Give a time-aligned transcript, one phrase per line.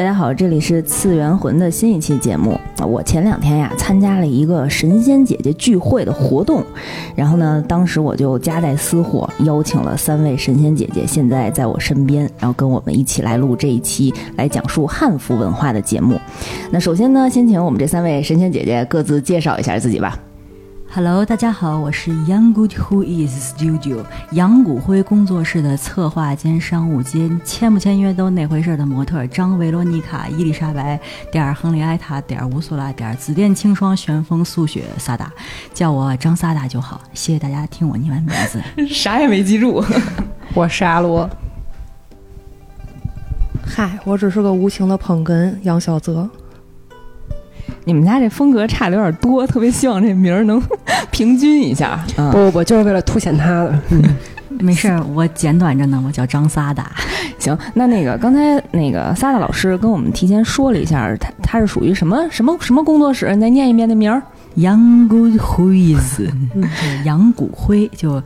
[0.00, 2.58] 大家好，这里是次元魂的新一期节目。
[2.88, 6.64] 我前两天呀参加了一个神仙姐姐聚会的活动，
[7.14, 16.18] 然后呢，当时我就夹带私货，邀请了三位神仙姐姐，现在在我身边，然后跟我们一起来录这一期来讲述汉服文化的节目。
[16.70, 20.18] 那首先呢，先请我们这三位神仙姐姐各自介绍一下自己吧。
[20.92, 30.98] Hello，大家好，我是 Young Good Who Is Studio 杨谷辉工作室的策划兼商务兼签不签约都那回事的模特张维罗妮卡伊丽莎白
[31.30, 35.32] 点儿亨利埃塔点儿乌苏拉点儿紫电清霜旋风速雪萨达，
[35.72, 37.00] 叫我张萨达就好。
[37.14, 38.60] 谢谢大家听我念完名字。
[38.92, 39.84] 啥也没记住。
[40.54, 41.30] 我是阿罗。
[43.64, 46.28] 嗨，我只是个无情的捧哏杨小泽。
[47.84, 50.62] 你们家这风格差的有点多，特别希望这名儿能
[51.10, 52.04] 平均一下。
[52.16, 53.78] 嗯不不不，就是为了凸显他的。
[54.58, 56.90] 没事儿，我简短着呢，我叫张萨达。
[57.38, 63.32] 行，那那个刚才那个萨达老师跟我们提前说了一下，他他是属于什么什么什么工作室？
[63.34, 64.20] 你再念一遍那名儿。
[64.56, 68.22] Young Good Who Is，对杨谷辉就。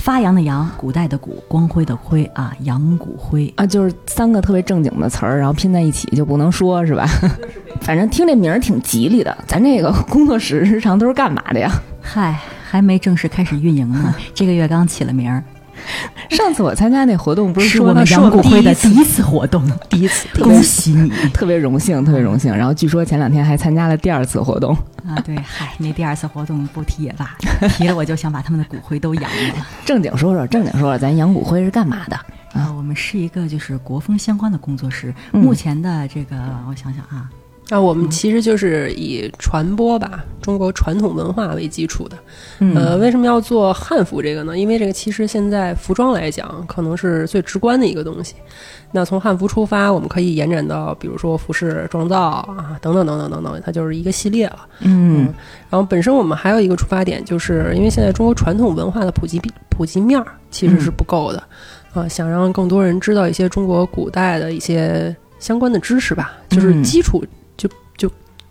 [0.00, 7.06] 发扬的扬，古代的古，光辉的辉啊，扬古辉啊，就是三个特别正经的词儿，然后拼在一起就不能说是吧？
[7.82, 9.36] 反正听这名儿挺吉利的。
[9.46, 11.70] 咱这个工作室日常都是干嘛的呀？
[12.00, 15.44] 嗨，还没正式开始运营呢，这个月刚起了名儿。
[16.30, 22.54] 上次我参加那活动，不是是我们杨谷辉的第一次活动，第一次，恭喜你，特别荣幸，特别荣幸。
[22.56, 24.74] 然后据说前两天还参加了第二次活动
[25.06, 27.36] 啊，对，嗨，那第二次活动不提也罢，
[27.70, 29.66] 提了我就想把他们的骨灰都扬了。
[29.84, 32.16] 正经说说，正经说说，咱杨骨灰是干嘛的？
[32.52, 35.14] 啊，我们是一个就是国风相关的工作室。
[35.32, 36.36] 嗯、目前的这个，
[36.68, 37.28] 我想想啊。
[37.70, 42.18] 啊，我们其实就是以传播吧，中国传统文化为基础的。
[42.58, 44.58] 嗯、呃，为什么要做汉服这个呢？
[44.58, 48.34] 因为这个其实现在服装来讲，可能是最直观的一个东西。
[48.90, 54.66] 那从汉服出发，我们可以延展到，比如说服饰妆造啊，等等等等等等，它就是一个系列了。
[54.80, 55.34] 嗯,嗯，
[55.70, 61.38] 然后本身我们还有一个出发点，就是因为现在中国传统文化的普及普及面儿其实是不够的，
[61.92, 67.24] 啊、嗯，想让更多人知道一些中国古代的一些相关的知识吧，就是基础。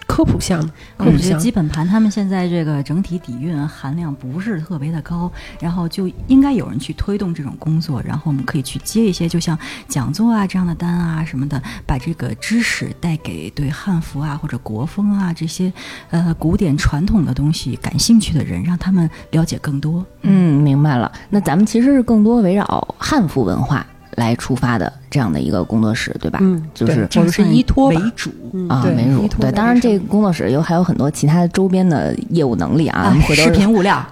[0.09, 5.31] 嗯科普项目，我觉得基本盘他们现在这个整体底蕴含量不是特别的高，
[5.61, 15.71] 然后就应该有人去推动这种工作，然后我们可以去接一些就像讲座啊这样的单啊什么的，把这个知识带给对汉服啊或者国风啊这些
[16.09, 20.05] 呃古典传统的东西感兴趣的人，让他们了解更多。
[20.23, 21.09] 嗯，明白了。
[21.29, 23.85] 那咱们其实是更多围绕汉服文化。
[24.19, 26.37] 来出发的这样的一个工作室，对吧？
[26.41, 29.41] 嗯，就是我们是依托为主、嗯、啊，为主。
[29.41, 34.05] 对，当然这个工作室有还有很多其他的周边的业务能力啊，啊视频物料。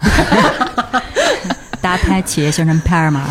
[1.80, 3.24] 大家拍企业宣传片嘛，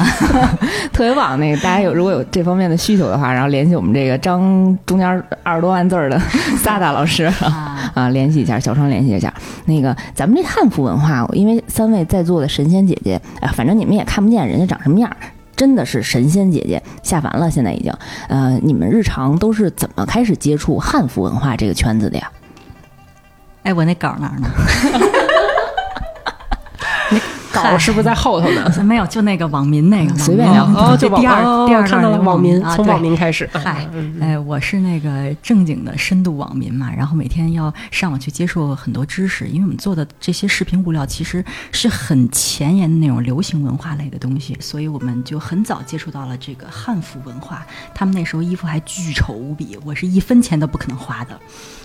[0.92, 1.38] 特别棒。
[1.38, 4.40] 那个大家有如果有这方面的需求的话，然后联系我们这个张
[4.86, 5.06] 中间
[5.42, 6.18] 二十多万字儿的
[6.62, 9.32] 萨达老师啊 啊，联系一下，小窗联系一下。
[9.66, 15.10] 那个咱们这汉服文化，因为三位在座的神仙姐姐，哎，反正你们也看不见人家长什么样。
[15.56, 17.92] 真的是神仙姐姐下凡了，现在已经。
[18.28, 22.30] 呃，你们日常都是怎么开始接触汉服文化这个圈子的呀？
[23.62, 24.48] 哎，我那稿哪儿呢？
[27.62, 28.72] 那稿是不是在后头呢？
[28.84, 30.64] 没有，就那个网民那个，随便聊。
[30.64, 33.48] 哦，就第二第二看到了网民，从网民民开始。
[33.52, 33.88] 嗨，
[34.20, 47.66] 哎，我是那个正经的深度网民嘛，然后每天要上网去接触很多知识，因为我们做的这些视频物料其实是很前沿的那种流行文化类的东西，所以我们就很早接触到了这个汉服文化。
[47.94, 51.38] 他们那时候衣服还巨丑无比，我是一分钱都不可能花的。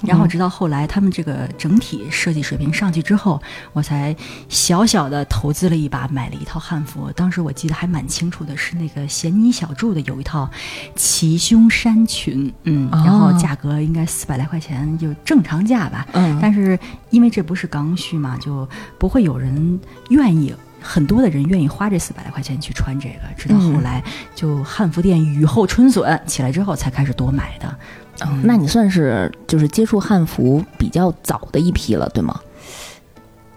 [0.03, 3.39] 然后直到后来，他们这个整体设计水平上去之后，
[3.73, 4.15] 我才
[4.49, 7.11] 小小的投资了一把，买了一套汉服。
[7.16, 10.49] 当时我记得还蛮清楚的，是那个咸妮小筑的有一套
[10.95, 16.07] 齐胸衫裙，嗯，哦、然后价格应该四百来块钱，就正常价吧。
[16.13, 16.77] 嗯，但是
[17.09, 18.67] 因为这不是刚需嘛，就
[18.97, 19.79] 不会有人
[20.09, 20.53] 愿意。
[20.83, 24.03] 很多的人愿意花这四百来块钱去穿这个，直到后来
[24.34, 27.78] 就汉服店雨后春笋起来之后，才开始多买的。
[28.25, 32.40] 嗯、那你算是就是接触汉服比较早的一批了，对吗？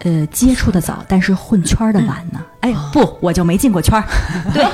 [0.05, 2.41] 呃，接触的早，但是混圈的晚呢。
[2.61, 4.05] 哎，不，我就没进过圈儿。
[4.55, 4.65] 对，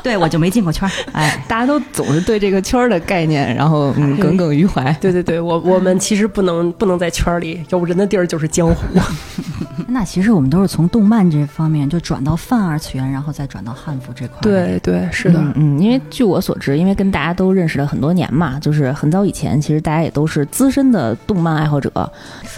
[0.04, 0.92] 对我就没进过圈儿。
[1.12, 4.92] 哎，大家都总是对这个圈儿的概念，然后嗯耿耿于怀。
[5.00, 8.74] 对对对，我我们其实不能不能在圈儿里，有人的地儿就是江湖。
[9.88, 14.38] 那其实我们都是从动漫这方面就转到泛二次元，然后再转到汉服这块。
[14.40, 21.90] 对对，是的，嗯，嗯，因为据我所知，因为跟大家都认识了很多年嘛，就是很早以前，其实大家也都是资深的动漫爱好者。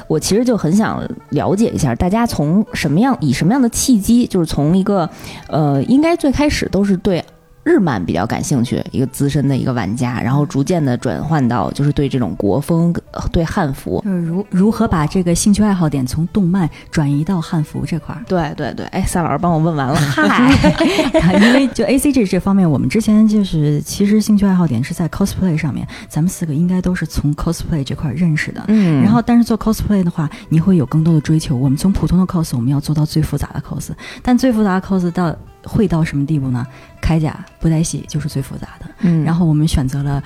[0.06, 5.09] 我其实就很想了解一下，大家从什么样以什么样的契机，就是从一个
[5.49, 7.25] 呃，应该最开始都是对
[7.64, 14.00] 日漫比较感兴趣，一个资深的一个玩家，然后逐渐的转换到就是对这种国风、呃对汉服。
[14.05, 18.23] 就是如如何把这个兴趣爱好点从动漫转移到汉服这块儿。
[18.26, 28.65] 对对对，哎，赛老师帮我问完了，嗨， 因为就 A C G 这方面，我们之前就是其实兴趣爱好点是在 cosplay 上面，咱们四个应该都是从 cosplay 这块儿认识的。
[28.69, 31.56] 嗯，然后，但是做 cosplay 的话，你会有更多的追求。
[31.56, 33.91] 我们从普通的 cos，我们要做到最复杂的 cos，
[34.23, 36.67] 但最复杂的 cos 到会到什么地步呢？
[37.00, 38.87] 铠甲不带洗就是最复杂的。
[39.00, 40.23] 嗯，然后我们选择了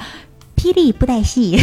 [0.66, 1.56] 霹雳布袋戏，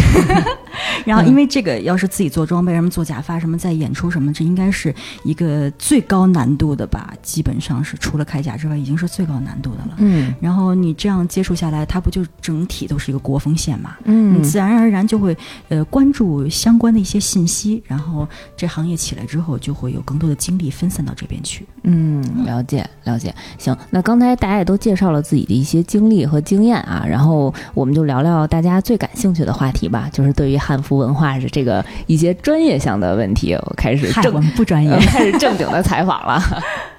[1.06, 4.96] 然后因为这个要是自己做装备，什么做假发，什么在演出什么，这应该是
[5.26, 7.14] 一个最高难度的吧？
[7.22, 9.96] 基本上是除了铠甲之外，已经是最高难度的了。
[9.98, 13.98] 嗯然后你这样接触下来，它不就整体都是一个国风线嘛？
[14.06, 21.66] 嗯你自然而然就会呃关注相关的一些信息，然后这行业起来之后，就会有更多的精力分散到这边去。
[21.84, 23.36] 嗯，了解了解。
[23.58, 36.42] 行，那刚才大家也都介绍了自己的一些经历和经验啊，然后我们就聊聊大家最感兴趣的话题吧，就是对于汉服文化是这个一些专业性的问题，我开始嗨，正不专业呃， 开始正经的采访了。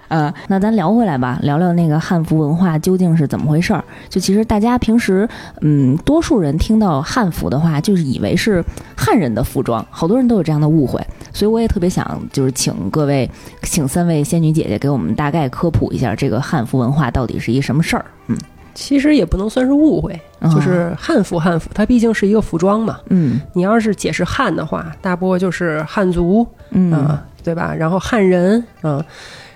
[0.09, 3.83] 嗯，那咱聊回来吧，聊聊那个汉服文化究竟是怎么回事儿。
[4.09, 5.27] 就其实大家平时，
[5.63, 8.63] 嗯，多数人听到汉服的话，就是以为是
[8.95, 11.05] 汉人的服装，好多人都有这样的误会。
[11.33, 13.29] 所以我也特别想，就是请各位，
[13.63, 18.05] 请三位仙女姐姐给我们大概科普一下这个汉服文化到底是一什么事儿。
[18.29, 18.37] 嗯，
[18.75, 20.21] 其实也不能算是误会，
[20.53, 22.99] 就是汉服，汉服它毕竟是一个服装嘛。
[23.11, 27.75] 嗯你要是解释汉的话，大波就是汉族嗯啊、对吧？
[27.75, 29.05] 然后汉人啊。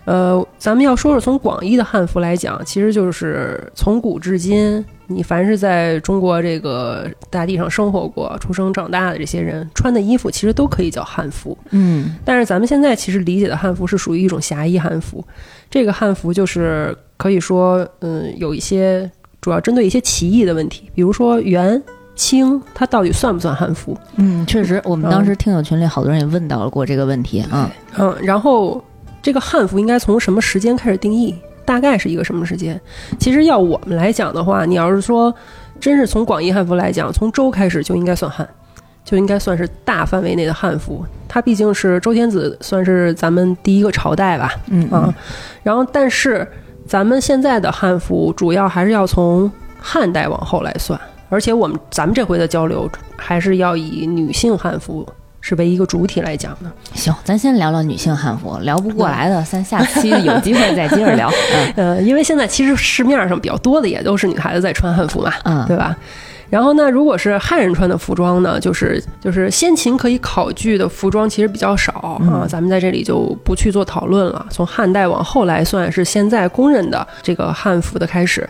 [0.05, 11.57] 呃，咱们要说说从广义的汉服来讲，其实就是从古至今，你凡是在中国这个大地上生活过、出生长大的这些人穿的衣服，其实都可以叫汉服。
[11.71, 15.25] 嗯但是咱们现在其实理解的汉服是属于一种狭义汉服，
[15.71, 19.11] 这个汉服就是可以说，嗯，有一些
[19.41, 21.83] 主要针对一些歧义的问题，比如说元、
[22.15, 23.97] 清，它到底算不算汉服？
[24.17, 27.71] 嗯，确实，我们当时听友群里好多人也问到了过这个问题啊。
[27.97, 28.85] 嗯，然后
[29.23, 31.35] 这个汉服应该从什么时间开始定义？
[31.69, 32.81] 大概是一个什么时间？
[33.21, 35.35] 其实要我们来讲的话，你要是说
[35.79, 38.49] 真是从广义汉服来讲，从周开始就应该算汉，
[39.05, 41.05] 就应该算是大范围内的汉服。
[41.29, 44.55] 它毕竟是周天子，算是咱们第一个朝代吧。
[44.69, 45.15] 嗯啊，
[45.63, 46.49] 然后但是
[46.87, 50.99] 咱们现在的汉服主要还是要从汉代往后来算，
[51.29, 55.07] 而且我们咱们这回的交流还是要以女性汉服
[55.41, 56.71] 是为一个主体来讲的。
[56.95, 61.31] 行，咱先聊聊女性汉服，聊不过来的，咱下期有机会再接着聊。
[61.77, 65.97] 嗯呃，因为现在其实市面上比较多的也都是女孩子在穿汉服嘛，嗯，对吧？
[66.51, 74.47] 然后呢，如果是汉人穿的服装呢，就是就是先秦可以考据的服装其实比较少啊，咱们在这里就不去做讨论了。
[74.49, 78.49] 从汉代往后来算是现在公认的这个汉服的开始。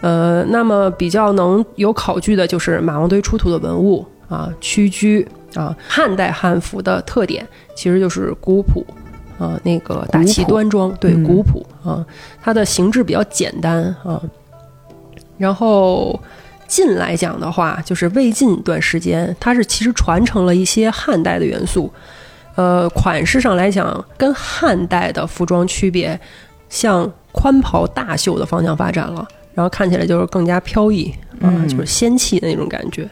[0.00, 8.82] 呃，那么比较能有考据的就是马王堆出土的文物啊，屈居啊，汉代汉服的特点其实就是古朴。
[9.38, 12.04] 啊，那个大气端庄，对，嗯古朴啊，
[12.42, 14.20] 它的形制比较简单啊。
[15.38, 16.20] 然后
[16.68, 21.90] 晋来讲的话，就是魏晋一段时间，它是其实传承了一些汉代的元素。
[22.54, 26.20] 呃，款式上来讲，跟汉代的服装区别，
[26.68, 31.10] 向宽袍大袖的方向发展了，然后看起来就是更加飘逸
[31.40, 33.08] 啊、嗯就是仙气的那种感觉。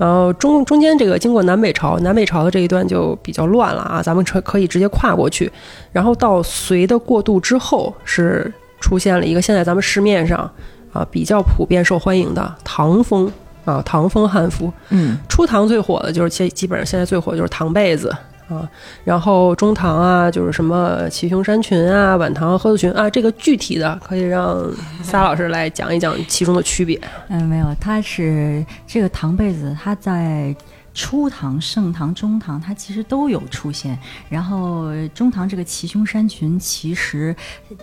[0.00, 5.52] 然后中中间这个经过南北朝，南北朝的这一段就比较乱了啊，咱们可可以直接跨过去。
[5.92, 10.50] 然后到隋的过渡之后，是出现了一个现在咱们市面上
[10.90, 13.30] 啊比较普遍受欢迎的唐风
[13.66, 14.72] 啊唐风汉服。
[14.88, 18.10] 嗯初唐最火的就是现基本上现在最火的就是唐被子
[18.56, 18.68] 啊，
[19.04, 24.58] 然后中堂啊就是什么齐胸衫裙啊、晚唐鹤子裙啊，这个具体的可以让
[25.02, 27.00] 撒老师来讲一讲其中的区别。
[27.28, 30.54] 嗯，没有，它是这个唐被子，它在
[31.00, 33.98] 初唐、盛唐、中唐，它其实都有出现。
[34.28, 37.34] 然后中唐这个齐胸衫裙，其实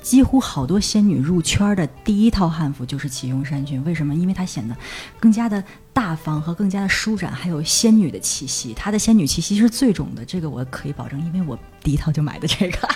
[0.03, 3.83] 几乎好多仙女入圈的第一套汉服就是齐胸衫裙。
[3.85, 4.13] 为什么？
[4.13, 4.77] 因为它显得
[5.19, 8.71] 更加的大方和更加的舒展，还有仙女的气息。
[8.75, 12.87] 它的仙女气息是最重的，这个我可以保证，因为我第一套就买的这个。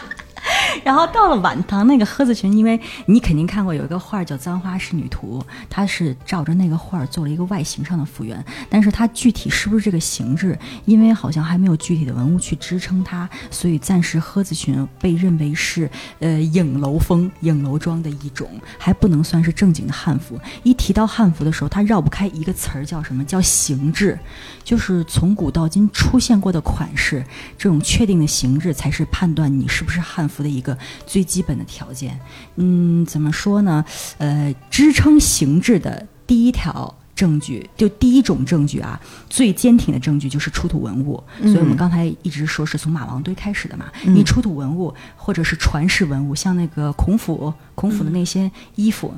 [0.84, 20.40] 然后到了晚唐那个鹤子裙，因为你肯定看过有一个画叫《簪花仕女图》，它是照着那个画做了一个外形上的复原，但是它具体是不是这个形制，因为好像还没有具体的文物去支撑它，所以暂时鹤子裙被认为是呃影楼风、影楼装的一种，还不能算是正经的汉服。
[20.64, 23.24] 一提到汉服的时候，它绕不开一个词儿，叫什么？
[23.26, 24.18] 叫形制，
[24.64, 27.24] 就是从古到今出现过的款式，
[27.58, 32.18] 这种确定的形制才是判断你是不是汉服的一个个最基本的条件。
[32.56, 33.84] 嗯，怎么说呢？
[34.18, 39.00] 呃，支撑形制的第一条证据，就第一种证据啊，
[39.30, 41.22] 最坚挺的证据就是出土文物。
[41.42, 43.92] 所以我们刚才一直说是从马王堆开始的嘛。
[44.06, 49.14] 你出土文物或者是传世文物，像那个孔府，孔府的那些衣服。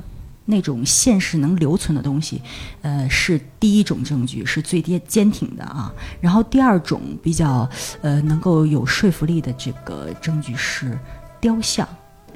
[0.46, 2.38] 那种现实能留存的东西，
[2.82, 5.90] 呃，是第一种证据，是最坚坚挺的啊。
[6.20, 7.66] 然后第二种比较
[8.02, 10.98] 呃能够有说服力的这个证据是
[11.44, 11.86] 雕像，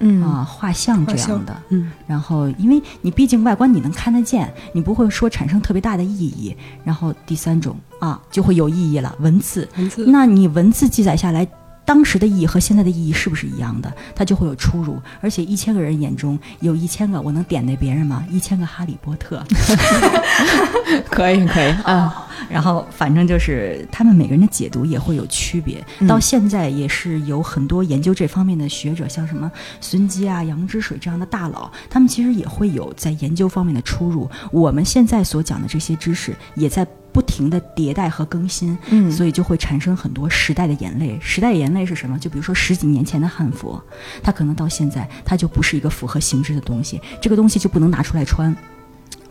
[0.01, 1.57] 嗯啊画像这样的。
[1.71, 6.55] 嗯，然后因为你毕竟外观你能看得见，你不会说产生特别大的意义。
[6.85, 9.67] 然后第三种啊就会有意义了，文字。
[9.79, 11.49] 文字那你文字记载下来。
[11.89, 13.91] 当时的意义和现在的意义是不是一样的？
[14.15, 18.23] 它就会有出入，而且一千个人眼中有一千个我能点那别人吗？
[18.31, 19.43] 一千个哈利波特，
[21.09, 22.27] 可以可以啊。
[22.51, 25.83] 然后反正就是他们每个人的解读也会有区别。
[26.07, 34.31] 到现在也是有很多研究这方面的学者，像什么孙基啊、杨之水这样的大佬，他们其实也会有在研究方面的出入。
[34.53, 36.87] 我们现在所讲的这些知识也在。
[37.19, 41.19] 不停的迭代和更新，嗯，所以就会产生很多时代的眼泪。
[41.21, 42.17] 时代眼泪是什么？
[42.17, 43.77] 就比如说十几年前的汉服，
[44.23, 48.55] 它可能到现在它就不是一个符合形制的东西，这个东西就不能拿出来穿。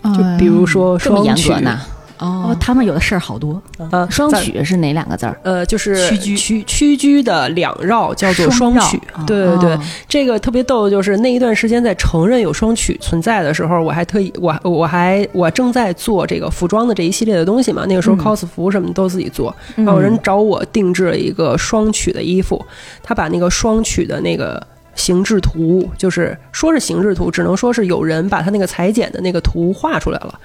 [0.03, 1.79] 就比如说这么严双曲格呢？
[2.19, 3.61] 哦，他们有的事儿好多。
[3.91, 5.39] 呃，双曲是哪两个字儿？
[5.43, 6.37] 呃，就是屈居。
[6.37, 8.97] 屈屈居的两绕叫做双曲。
[9.13, 9.79] 啊，对对对，哦。
[10.07, 18.19] 这个特别逗的就是那一段时间在承认有双曲存在的时候，我还特意我我还我正在做这个服装的这一系列的东西嘛，那个时候嗯。
[18.19, 19.85] cos 服什么都自己做，嗯。
[19.85, 22.63] 然后有人找我定制了一个双曲的衣服，
[23.03, 24.65] 他把那个双曲的那个。
[24.97, 30.37] 形制图就是说是形制图，只能说是有人把他那个裁剪的那个图画出来了，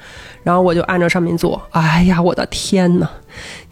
[0.44, 1.60] 然后我就按照上面做。
[1.70, 3.08] 哎呀，我的天呐，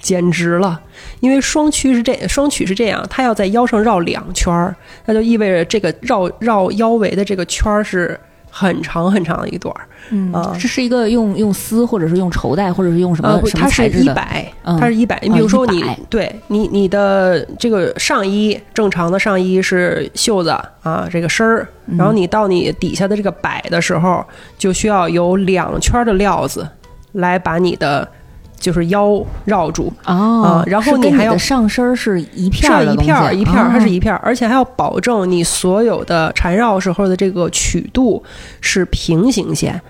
[0.01, 0.81] 简直了！
[1.21, 8.19] 因为双曲是这 双曲是这样，它要在腰上绕两圈儿，那就意味着这个绕绕腰围的这个圈儿是
[8.51, 10.57] 很长很长的一段儿嗯啊。
[10.61, 14.13] 这是一个用用丝，或者是用绸带，或者是用什呃，么、不，什么它是材质的？
[14.13, 15.19] 一百，嗯它是一百。
[15.23, 20.51] 你哦比如说你100对你你的这个上衣，正常的上衣是袖子
[20.83, 24.25] 啊，这个身儿，嗯然后你到你底下的这个摆的时候，
[24.59, 26.69] 就需要有两圈的料子
[27.13, 28.07] 来把你的
[28.61, 29.93] 就是腰绕住。
[30.05, 38.23] 哦啊，然后你还要的上身儿是一片儿一片儿一片儿，它是哦一片儿，而且还要保证你所有的缠绕时候的这个曲度
[38.61, 39.81] 是平行线，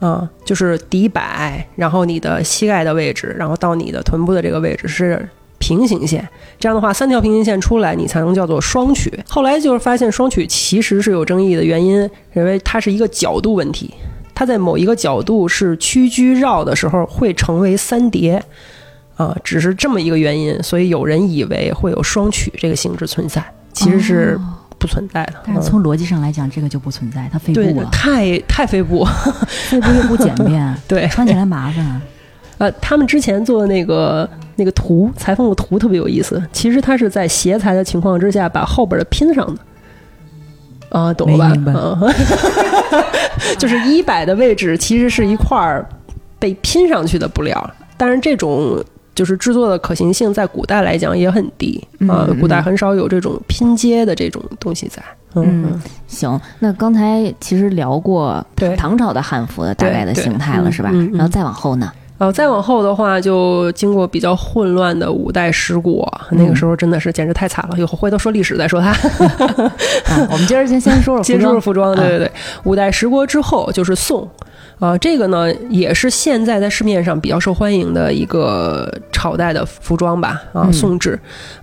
[0.00, 5.26] 啊、就是底摆，然后你的膝盖的位置，然后到你的臀部的这个位置是
[5.58, 6.28] 平行线。
[6.58, 9.12] 这样的话，三条平行线出来，你才能叫做双曲。
[9.28, 11.98] 后来就是发现双曲其实是有争议的原因，
[12.32, 13.94] 认为它是一个角度问题。
[14.38, 18.40] 它在某一个角度是屈居绕的时候会成为三叠，
[19.16, 25.32] 啊，只是这么一个原因，所以有人以为会有双曲这个形制存在，其实是哦不存在的。
[25.44, 29.04] 但是嗯从逻辑上来讲，这个就不存在，它飞对步啊，太太飞步，
[29.68, 32.00] 飞步又不简便，对，穿起来麻烦。
[32.58, 39.60] 呃，他们之前做的那个那个图裁缝的图特别有意思，其实它是在斜裁的情况之下把后边的拼上的。
[40.90, 41.54] 啊，懂了吧？
[41.66, 42.14] 嗯，
[43.58, 45.86] 就是衣摆的位置其实是一块儿
[46.38, 48.82] 被拼上去的布料，但是这种
[49.14, 55.02] 就是制作的可行性在古代来讲也很低啊、嗯古代很少有这种拼接的这种东西在。
[55.34, 55.64] 嗯。
[55.72, 58.74] 嗯，行，那刚才其实聊过对。
[58.76, 60.72] 唐朝的汉服的大概的形态了，嗯。
[60.72, 60.90] 是吧？
[60.92, 61.18] 嗯嗯。
[61.18, 61.92] 然后再往后呢？
[62.18, 67.78] 呃，再往后的话，就经过比较混乱的五代十国，那个时候真的是简直太惨了。
[67.78, 68.90] 以后回头说历史再说它。
[70.10, 72.32] 啊，我们今儿先先说说 先说说服装，对啊对对。
[72.64, 74.28] 五代十国之后就是宋，
[74.80, 81.16] 啊、这个呢也是现在在市面上比较受欢迎的一个朝代的服装吧，啊，嗯宋制。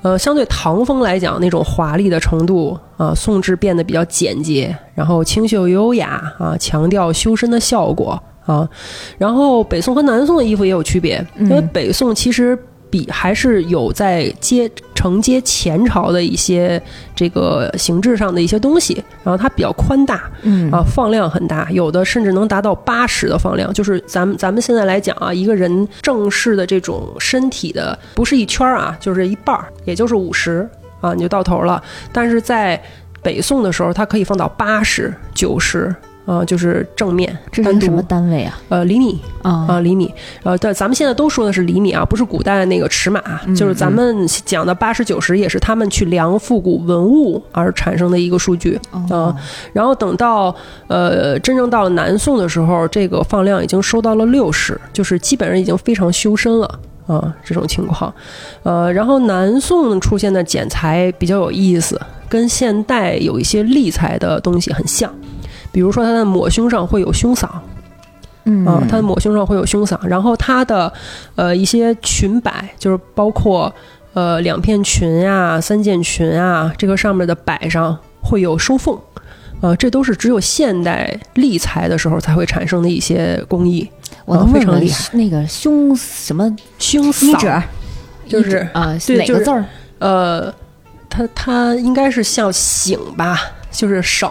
[0.03, 8.67] 呃，相对唐风来讲，那种华丽的程度啊，宋制变得比较简洁，然后清秀优雅啊，强调修身的效果啊。
[9.17, 12.57] 然后北宋和南宋的衣服也有区别，因为嗯北宋其实。
[12.87, 16.81] 比还是有在接承接前朝的一些
[17.13, 23.73] 这个形制上的一些东西，然后它比较宽大嗯啊，放量很大，有的甚至能达到八十的放量。
[23.73, 30.65] 就是咱们咱们现在来讲啊，一个人正式的这种身体的不是一圈儿啊，就是一半儿，也就是五十
[31.01, 31.83] 啊，你就到头了。
[32.13, 32.81] 但是在
[33.21, 35.93] 北宋的时候，它可以放到八十、九十
[36.25, 38.59] 啊，就是正面这是什么单位啊？
[38.69, 40.11] 呃厘米啊啊，厘米，
[40.43, 48.79] 呃，但咱们现在都说的是厘米啊，不是古代那个尺码，嗯就是咱们讲的八十九十，也是他们去量复古文物而产生的一个数据。
[49.09, 49.35] 哦，
[49.71, 50.55] 然后等到
[50.87, 56.79] 呃真正到了南宋的时候，这个放量已经收到了六十，就是基本上已经非常修身了。
[57.07, 58.11] 啊，这种情况，
[58.63, 65.13] 呃，然后南宋出现的剪裁比较有意思，跟现代有一些立裁的东西很像，
[65.75, 67.49] 比如说它的抹胸上会有胸嗓，
[68.45, 68.65] 嗯。
[68.65, 70.91] 啊，它的抹胸上会有胸嗓，然后它的
[71.35, 73.69] 呃一些裙摆，就是包括
[74.13, 78.97] 呃两片裙啊、三件裙啊，这个上面的摆上会有收缝，
[79.59, 83.85] 呃，这都是只有现代立裁的时候才会产生的一些工艺。
[84.23, 85.09] 我非常厉害。
[85.17, 87.61] 那个胸什么胸衣褶嗓
[88.29, 89.65] 就是啊哪个字儿？
[89.99, 90.53] 呃，
[91.09, 93.37] 它它应该是像醒吧，
[93.75, 94.29] 就是省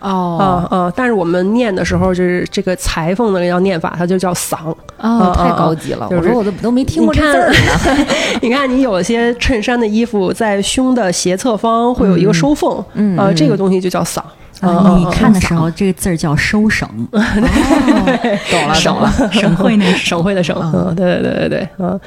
[0.00, 4.56] 哦啊啊，但是我们念的时候就是这个裁缝的要念法，它就叫嗓。
[4.98, 6.08] 太啊高级了！
[6.10, 8.06] 就是我说我都都没听过这字儿呢。
[8.40, 14.18] 你看， 你有些衬衫的衣服在胸的斜侧方会有一个收缝，啊，嗯嗯这个东西就叫嗓。
[14.60, 17.20] 啊，你看的时候，这个字儿叫收省，哦
[18.50, 19.12] 懂了懂了。
[19.30, 22.00] 省会那 省会的省，嗯，对对对对对，嗯。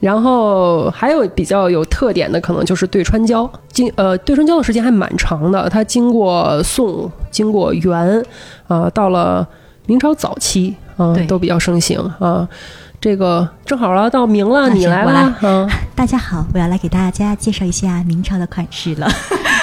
[0.00, 8.24] 然后还有比较有特点的，可能就是对穿胶，经呃对穿胶的时间还蛮长的，它经过宋，经过元，
[8.68, 9.46] 啊，到了
[9.86, 12.48] 明朝早期，啊对，都比较盛行啊。
[12.98, 19.06] 这个正好了，到明了，你来行我啦，啊， 大家好，我要来给大家介绍一下明朝的款式了。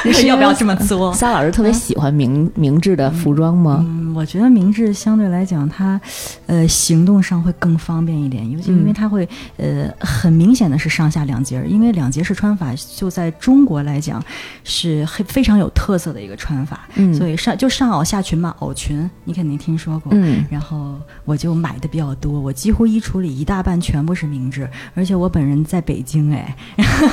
[0.28, 1.14] 要不要这么作？
[1.16, 3.84] 撒老师特别喜欢明明制的服装吗？
[3.88, 6.00] 嗯，我觉得明制相对来讲，它
[6.48, 14.24] 呃行动上会更方便一点，尤其因为它会呃很明显的是上下两截儿，因为两截式穿法就在中国来讲
[14.64, 20.96] 是很非常有特色的一个穿法，嗯所以上就上袄下裙嘛，袄裙你肯定听说过，嗯然后
[21.26, 26.56] 我就买的比较多，我几乎衣橱里一大半全部是明制，而且我本人在北京哎，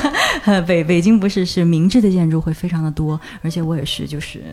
[0.67, 4.43] 北北京不是是明制的建筑会非常的多，而且我也是就是。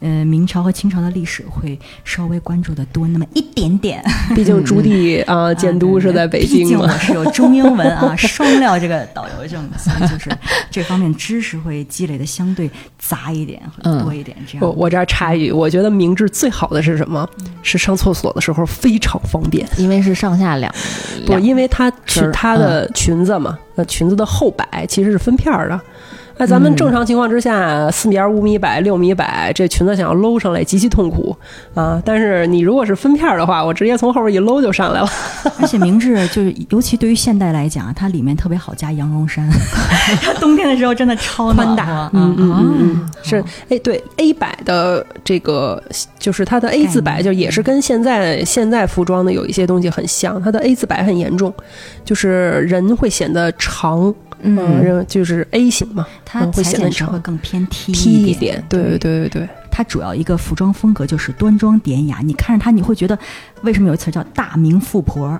[0.00, 4.04] 呃，明朝和清朝的历史会稍微关注的多那么一点点。
[4.34, 10.30] 毕竟朱棣啊，监督是在北京嘛，竟我是有中英文啊双料这个导游证，所以就是
[10.70, 14.36] 这方面知识会积累的相对杂一点，会多一点。
[14.46, 17.26] 这样，我我这儿插一句，我觉得明治最好的是什么？
[17.62, 19.66] 是上厕所的时候非常方便。
[19.78, 20.70] 因为是上下两
[21.24, 25.80] 不，因为它是它的裙子嘛，那裙子的后摆其实是分片儿的。
[26.36, 31.34] 那咱们正常情况之下，四米二、五米摆、六米摆，这裙子想要搂上来极其痛苦
[31.74, 32.02] 啊！
[32.04, 35.08] 但是你如果是分片儿的话，我直接从后边一搂就上来了。
[35.60, 39.48] 而且明制就是，尤其对于现代来讲，它里面特别好加羊绒衫，
[40.22, 43.44] 它 冬天的时候真的超宽大，嗯嗯嗯嗯，是。
[43.68, 45.80] 哎，对 A 摆的这个
[46.18, 51.54] 就是它的 A 字摆，就也是跟现在现在服装的有一些东西很像，它的 A 字摆很严重，
[52.04, 54.12] 就是人会显得长，
[54.44, 59.48] 嗯，人就是 A 型嘛，它嗯会显得裁剪时会更偏 T，T 一一点，对对对对对。
[59.70, 63.18] 它主要一个服装风格就是端庄典雅，你看着它，你会觉得
[63.62, 65.36] 为什么有一词叫大明富婆？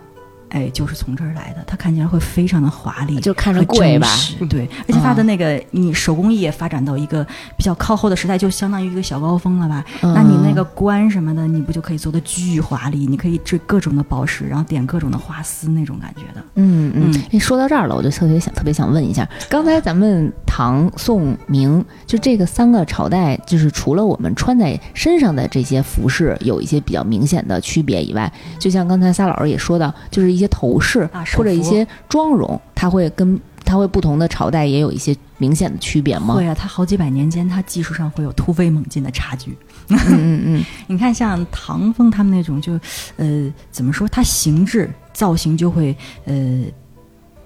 [0.54, 1.64] 哎，就是从这儿来的。
[1.66, 4.06] 它看起来会非常的华丽，就看着贵吧
[4.48, 9.84] 对，而且它的那个你手工艺也发展到一个比较靠后的时代，就相当于一个小高峰了吧？
[10.00, 13.06] 那你那个冠什么的，你不就可以做的巨华丽？
[13.06, 16.40] 你可以缀各种的宝石，然后点各种的花丝那种感觉的。
[16.54, 36.34] 嗯嗯嗯，哎，说到这儿了，我就特别想特别想问一下，刚才咱们唐宋明就这个三个朝代，就是除了我们穿在身上的这些服饰有一些比较明显的区别以外，就像刚才撒老师也说到，就是一些头饰啊或者一些妆容，它会跟它会不同的朝代也有一些明显的区别吗？
[36.34, 39.56] 会啊，它好几百年间，它技术上会有突飞猛进的差距。
[39.88, 42.78] 嗯嗯嗯，你看，像唐风他们那种就，
[43.16, 44.08] 呃，怎么说？
[44.08, 46.64] 它形制造型就会，呃，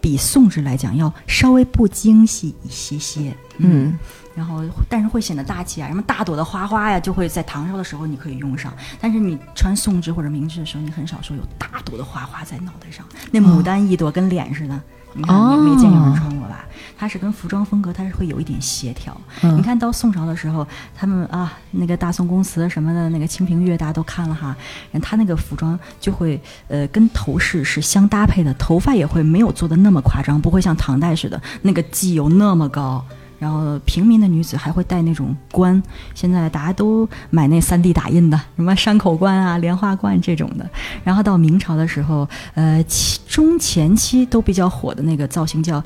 [0.01, 3.35] 比宋制来讲要稍微不精细一些些。
[3.59, 3.99] 嗯，
[4.39, 8.73] 然后但是会显得大气啊，什么大朵的花花呀，就会在唐朝的时候你可以用上。
[9.01, 14.81] 但是你穿宋制或者明制的时候，你很少说有大朵的花花在脑袋上，那牡丹一朵跟脸似的。
[15.15, 16.67] 你没没见有人穿过吧？
[16.97, 19.19] 它是跟服装风格，它是会有一点协调。
[19.43, 24.55] 嗯你看到宋朝的时候，他们啊，那个大宋宫词什么的，那个《清平乐》大家都看了哈，
[25.03, 33.05] 他那个服装就会呃跟头饰是相搭配的，头发也会没有做的那么夸张，不会像唐代似的那个髻有那么高。
[33.39, 35.81] 然后平民的女子还会戴那种冠，
[36.15, 40.69] 现在大家都买那三 D 打印的，什么山口冠啊、莲花冠这种的。
[41.05, 45.83] 然后到明朝的时候，呃，其中前期都比较火的那个造型叫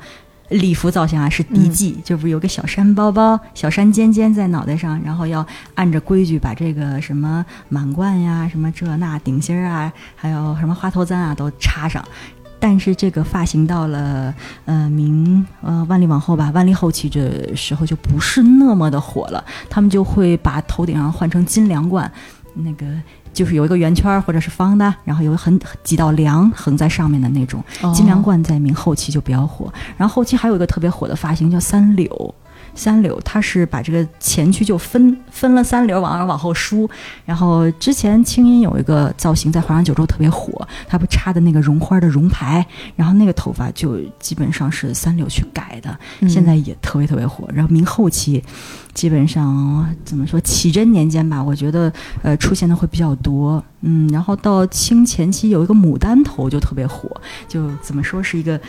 [0.49, 12.03] 礼服造型啊，是嫡髻，就不是有个小山包包、小山尖尖在脑袋上，然后要按着规矩把这个什么满贯呀、什么这那顶心儿啊，还有什么花头簪啊都插上。
[12.63, 22.09] 但是这个发型到了呃明呃万历往后吧，万历后期这时候就不是那么的火了，他们就会把头顶上换成金梁冠，
[22.53, 22.85] 那个
[23.33, 27.61] 就是有一个圆圈或者是方的，然后有很几道梁横在上面的那种。
[27.93, 32.33] 金梁冠在明后期就比较火，然后后期还有一个特别火的发型叫三绺。
[32.75, 36.89] 三绺它是把这个前区就分分了三绺往往后梳，
[37.25, 47.47] 然后之前清音有一个造型在华阳九州特别火，它不插的那个绒花的绒牌，然后那个头发就基本上是三绺去改的，嗯现在也特别特别火。
[47.53, 48.43] 然后明后期，
[48.93, 57.09] 基本上怎么说启真年间吧，我觉得呃出现的会比较多，嗯，然后到清前期有一个牡丹头就特别火，
[57.47, 58.59] 就怎么说是一个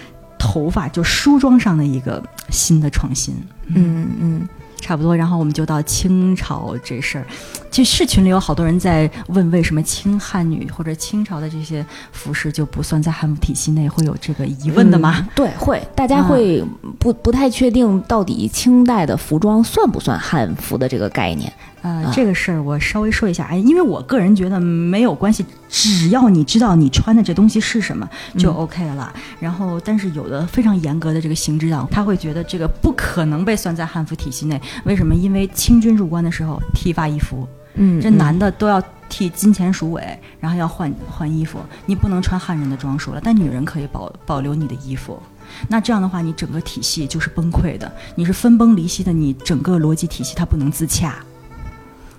[0.44, 3.34] 头发就梳妆上的一个新的创新，
[3.68, 5.16] 嗯嗯差不多。
[5.16, 7.24] 然后我们就到清朝这事儿，
[7.70, 15.14] 其实是群里有好多人在问，为什么清汉女或者清朝的这些服饰就不算在汉服体系内，会有这个疑问的吗？
[15.16, 16.62] 嗯对，会，大家啊会
[16.98, 21.50] 不不太确定到底清代的服装算不算汉服的这个概念。
[21.84, 29.12] 呃啊，这个事儿我稍微说一下，哎，因为我个人觉得没有关系，只要你知道你穿的这东西是什么就嗯 OK 了。
[29.38, 34.58] 然后，但是有的非常严格的这个行知党，他会觉得这个不可能被算在汉服体系内。
[34.84, 35.14] 为什么？
[35.14, 45.20] 因为清军入关的时候剃发易服，嗯这男的都要剃金钱鼠尾，然后要换换衣服，你不能穿汉人的装束了，但女人可以保保留你的衣服。
[45.68, 51.16] 那这样的话，你整个体系就是崩溃的，你是分崩离析的，你整个逻辑体系它不能自洽。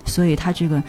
[0.06, 0.82] 所以它这个，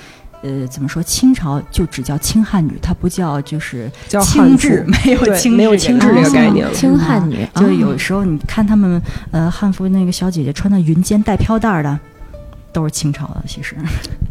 [0.44, 1.02] 呃，怎么说？
[1.04, 6.74] 清朝就只叫清汉女，她不叫就是清制， 没有对清没有清制这个概念了。
[6.74, 9.02] 清汉女，就啊有时候你看他们，
[9.32, 12.00] 呃，汉服那个小姐姐穿的云肩带飘带的，
[12.72, 13.76] 都是清朝的，其实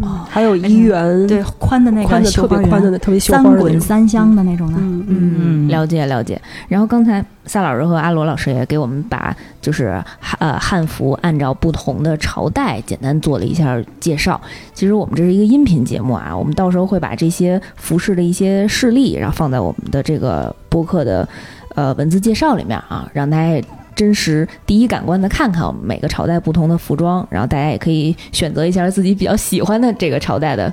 [0.00, 3.42] 哦还有衣缘，对宽的那个宽的特绣花别宽的特别绣三。
[3.56, 6.40] 滚三香的那种的，嗯嗯，了解了解。
[6.68, 14.40] 然后刚才萨老师和阿罗老师也给我们把就是汉呃汉服按照不同的朝代简单做了一下介绍。
[14.74, 21.28] 其实我们这是一个音频节目啊，我们到时候会把这些服饰的一些事例，然后放在我们的这个播客的
[21.74, 23.64] 呃文字介绍里面啊，让大家也
[23.96, 30.72] 真实第一感官的看看我们每个朝代不同的服装，然后大家也可以选择一下自己比较喜欢的这个朝代的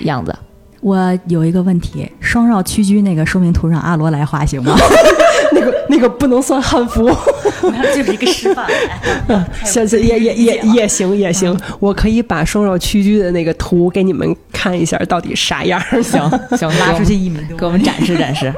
[0.00, 0.34] 样子。
[0.80, 4.76] 我有一个问题，双绕屈居那个说明图让阿罗来画行吗？
[5.52, 7.08] 那个那个不能算汉服，
[7.94, 8.66] 就是一个示范。
[9.64, 16.02] 行行也也也也行也行，我可以把双绕屈居的那个图给你们看一下，到底啥样儿？
[16.02, 18.52] 行行，拉出去一米多，给我们展示展示。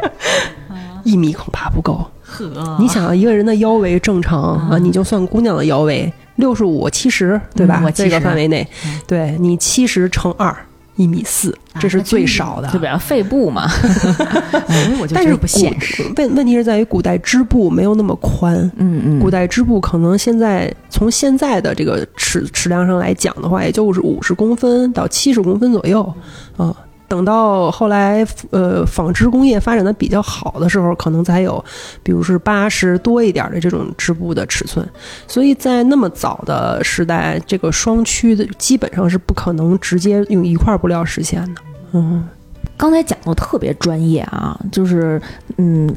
[1.04, 2.04] 一米恐怕不够。
[2.28, 7.84] 呵，你想，一个人的腰围正常啊，你就算姑娘的腰围六十五、七十，对吧嗯？
[7.84, 10.54] 我这个范围内嗯，对你七十乘二，
[10.96, 12.78] 一米四，这是最少的就。
[12.78, 13.66] 比方肺部嘛，
[15.14, 16.02] 但是不现实。
[16.02, 26.02] 古问问题是在于古代织布没有那么宽，嗯嗯古代织布可能现在从现在的这个尺尺量上来讲的话，也就是五十公分到七十公分左右
[26.56, 26.74] 啊。
[27.08, 31.64] 等到后来，呃，纺织工业发展的比较好的时候，可能才有，
[32.02, 34.86] 比如是八十多一点的这种织布的尺寸。
[35.26, 41.62] 所以在那么早的时代，这个双曲的基本上是不可能直接用一块布料实现的。
[41.92, 42.28] 嗯，
[42.76, 45.18] 刚才讲的特别专业啊，就是
[45.56, 45.90] 嗯，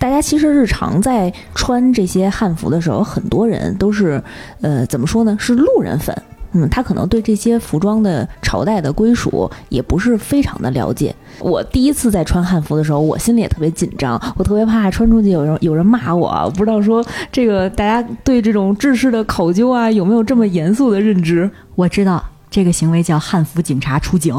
[0.00, 4.20] 大家其实日常在穿这些汉服的时候，很多人都是
[4.60, 6.20] 呃怎么说呢，是路人粉。
[6.52, 11.14] 嗯，他可能对这些服装的朝代的归属也不是非常的了解。
[11.38, 21.50] 我第一次在穿汉服的时候，我心里也特别紧张，我特别怕穿出去有人有人骂我，我不知道说这个大家对这种制式的考究啊有没有这么严肃的认知？
[21.76, 24.34] 我知道这个行为叫汉服警察出警。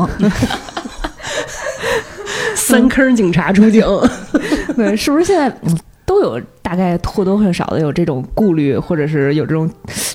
[2.55, 3.85] 三坑警察出警。
[4.75, 6.39] 对，是不是现在嗯都有
[6.71, 9.69] 大概或多或少的有这种顾虑，或者是有这种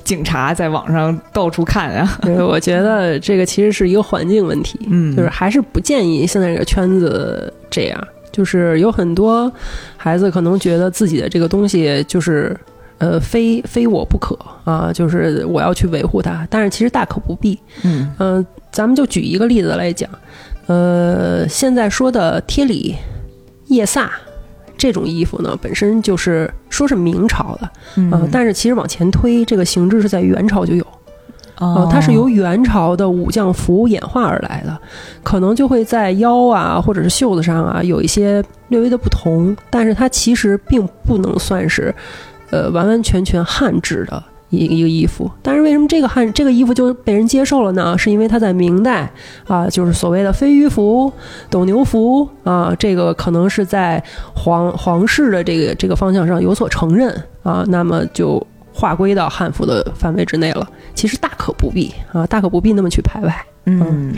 [0.05, 2.17] 警察在网上到处看啊？
[2.25, 4.79] 对，我觉得这个其实是一个环境问题。
[4.89, 8.09] 嗯就是还是不建议现在这个圈子这样。
[8.33, 9.53] 就是有很多
[9.99, 12.59] 孩子可能觉得自己的这个东西就是
[12.97, 17.59] 呃非非我不可啊，就是我要去维护它，但是其实大可不必。
[17.85, 20.09] 嗯嗯、咱们就举一个例子来讲，
[20.69, 22.97] 呃，现在说的贴里、
[23.69, 24.09] 腋飒
[24.77, 30.85] 这种衣服呢，本身就是说是明朝的，嗯啊，但是其实往前推，这个形制是在元朝就有。
[31.59, 34.79] 哦呃，它是由元朝的武将服演化而来的，
[35.23, 41.95] 可能就会在腰啊或者是袖子上啊有一些略微的不同，但是它其实并不能算是，
[42.51, 45.31] 呃，完完全全汉制的一一个衣服。
[45.43, 47.97] 但是为什么这个汉这个衣服就被人接受了呢？
[47.97, 49.11] 是因为它在明代
[49.47, 51.13] 啊，就是所谓的飞鱼服、
[51.51, 54.03] 斗牛服啊，这个可能是在
[54.35, 57.11] 皇皇室的这个这个方向上有所承认
[57.43, 58.45] 啊，那么就。
[58.79, 63.35] 划归到汉服的范围之内了，其实大可不必啊，大可不必那么去排外。
[63.65, 64.13] 嗯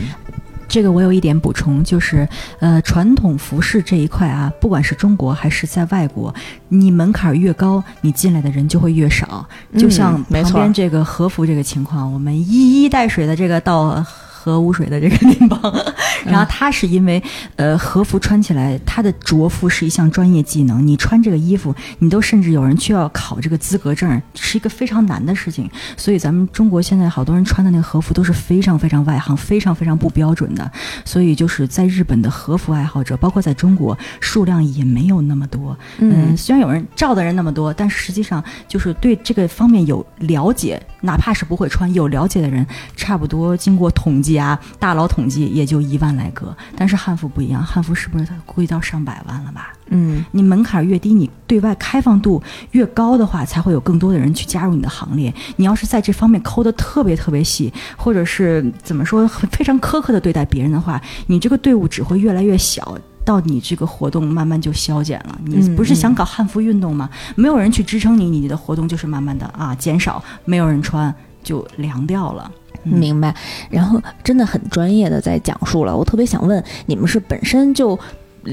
[0.69, 2.29] 这个我有一点补充，就是
[2.61, 6.35] 呃，传统服饰这一块啊，不管是中国还是在外国，
[6.69, 9.49] 你门槛越高，你进来的人就会越少。
[9.77, 14.05] 就像旁边这个和服这个情况，我们一衣带水的这个到。
[14.41, 15.61] 喝污水的这个地方，
[16.25, 17.21] 然后他是因为，
[17.57, 20.87] 呃，和服穿起来，他的着服是一项专业技能。
[20.87, 25.69] 你穿这个衣服，你都甚至有人去要考这个资格证，是一个非常难的事情。
[25.97, 30.71] 所以咱们中国现在好多人穿的那个和服都是非常非常外行、非常非常不标准的。
[31.05, 35.77] 所以就是在日本的和服爱好者，包括在中国数量也没有那么多。
[35.99, 44.39] 嗯，虽然有人照的人那么多，但是实际上就是对这个方面有了解，哪怕是不会穿有了解的人，差不多经过统计。
[44.39, 49.73] 啊，大佬统计也就一万来个，但是汉服不一样，汉服是不是它估计到上百万了吧？
[49.91, 55.33] 嗯，你门槛越低，你对外开放度越高的话，才会有更多的人去加入你的行列。
[55.57, 62.97] 你要是在这方面抠的特别特别细，或者是怎么说非常苛刻的对待别人的话，你这个队伍只会越来越小，
[63.29, 65.39] 到你这个活动慢慢就消减了。
[65.45, 67.11] 你不是想搞汉服运动吗？
[67.37, 72.51] 没有人去支撑你，你的活动就是慢慢的啊减少，没有人穿就凉掉了。
[72.85, 73.35] 明白，
[73.69, 75.95] 然后真的很专业的在讲述了。
[75.95, 77.99] 我特别想问，你们是本身就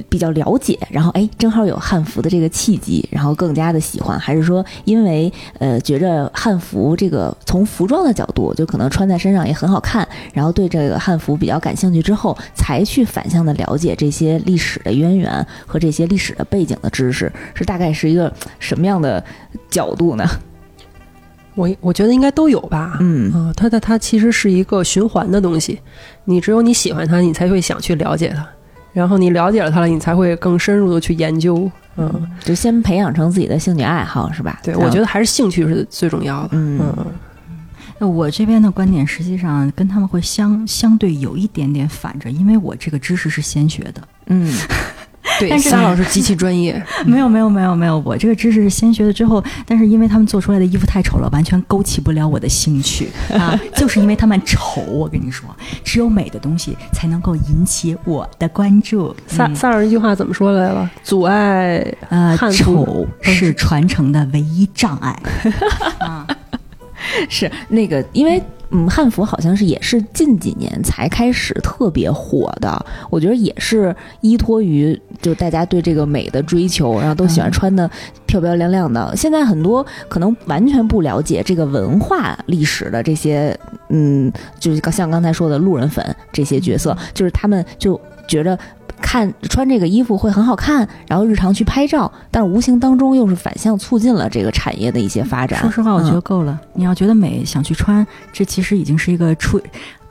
[0.10, 19.24] 比较了解，然后哎，正好有汉服的这个契机，然后更加的喜欢，还是说因为呃觉着汉服这个从服装的角度，就可能穿在身上也很好看，然后对这个汉服比较感兴趣之后，才去反向的了解这些历史的渊源和这些历史的背景的知识，是大概是一个什么样的
[19.70, 20.26] 角度呢？
[21.56, 23.32] 我我觉得应该都有吧，嗯。
[23.34, 25.80] 啊，它它它其实是一个循环的东西，
[26.26, 28.46] 你只有你喜欢它，你才会想去了解它，
[28.96, 34.60] 然后你了解了它了，你才会更深入的去研究，嗯，就先培养成自己的兴趣爱好，是吧？
[34.64, 36.80] 对，我觉得还是兴趣是最重要的，嗯，
[38.00, 44.52] 那我这边的观点实际上跟他们会相相对有一点点反着，因为我这个知识是先学的，嗯。
[45.40, 46.82] 对，沙老师极其专业。
[47.06, 53.60] 没有没有没有没有，我这个知识是先学的，之后，但是因为他们做出来的衣服太丑了，完全勾起不了我的兴趣啊！
[53.76, 55.50] 就是因为他们丑，我跟你说，
[55.84, 59.16] 只有美的东西才能够引起我的关注。
[59.28, 60.90] 萨萨尔那句话怎么说来了？
[61.04, 65.18] 阻碍呃，丑是传承的唯一障碍。
[66.00, 66.26] 啊，
[67.30, 68.42] 是那个，因为。
[68.72, 77.90] 嗯，汉服好像是也是近几年才开始特别火的，我觉得也是依托于就大家对这个美的追求，然后都喜欢穿的
[78.26, 79.16] 漂漂亮亮的。
[79.16, 83.58] 现在很多可能完全不了解这个文化历史的这些，
[83.90, 88.58] 嗯，就是像刚才说的路人粉这些角色，就是他们就觉得。
[89.02, 95.60] 看穿这个衣服会很好看，然后日常去拍照，但是无形当中又是反向促进了这个产业的一些发展。
[95.62, 96.60] 说实话，我觉得够了。
[96.74, 99.62] 你要觉得美，想去穿，这其实已经是一个初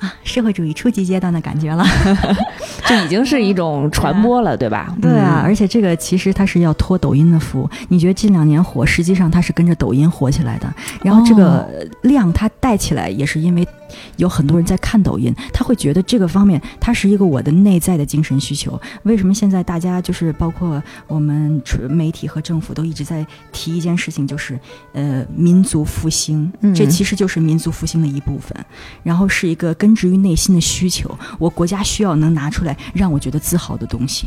[0.05, 1.85] 啊社会主义初级阶段的感觉了，
[2.87, 4.95] 就已经是一种传播了，对吧？
[5.01, 7.69] 对啊，而且这个其实它是要托抖音的福。
[7.89, 10.73] 你觉得近两年火，实际上它是跟着抖音火起来的。
[11.03, 13.67] 然后这个量它带起来，也是因为。
[14.17, 18.81] 有很多人在看抖音，他会觉得这个方面，它是一个我的内在的精神需求。
[19.05, 24.59] 为什么现在大家就是包括我们媒体和政府都一直在提一件事情，就是
[24.95, 28.53] 呃民族复兴，这其实就是民族复兴的一部分，
[29.05, 34.27] 然后是一个根植于内心的需求，我国家需要能拿出来让我觉得自豪的东西。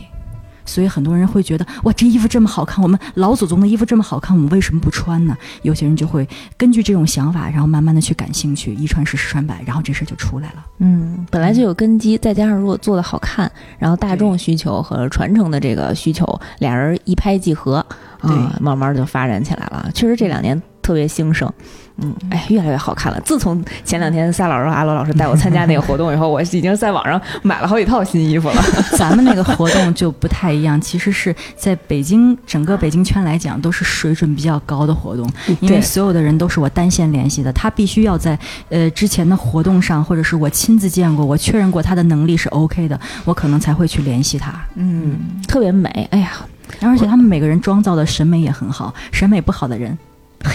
[0.65, 5.35] 所以很多人会觉得哇，这衣服这么好看，我们老祖宗的衣服这么好看，我们为什么不穿呢？
[5.63, 6.25] 有些人就会
[6.55, 10.65] 根据这种想法，然后慢慢的去感兴趣，一传十，十传百，然后这事就出来了。
[10.77, 17.85] 嗯，本来就有根基，再加上如果做的好看，然后大众需求和传承的这个需求，俩人一拍即合，
[18.21, 19.89] 啊，慢慢就发展起来了。
[19.93, 21.51] 确实这两年特别兴盛。
[21.99, 23.19] 嗯，哎，越来越好看了。
[23.21, 28.61] 自从前两天撒老师和阿罗老师带我参加那个活动以后， 我已经在网上买了好几套新衣服了。
[28.97, 35.27] 咱们那个活动就不太一样，其实是在北京整个北京圈来讲，都是水准比较高的活动，
[35.59, 38.37] 因为所有的人都是我单线联系的，他必须要在
[38.69, 44.53] 呃之前的活动上，或者是我亲自见过，我确认过他的能力是 OK 的，我可能才会去联系他。
[44.75, 46.33] 嗯，特别美，哎呀，
[46.81, 49.97] 而且他们每个人妆造的审美也很好，审美不好的人，
[50.43, 50.51] 嘿。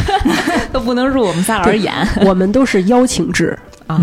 [0.72, 4.00] 都不能入我们仨老师眼， 我们都是邀请制啊。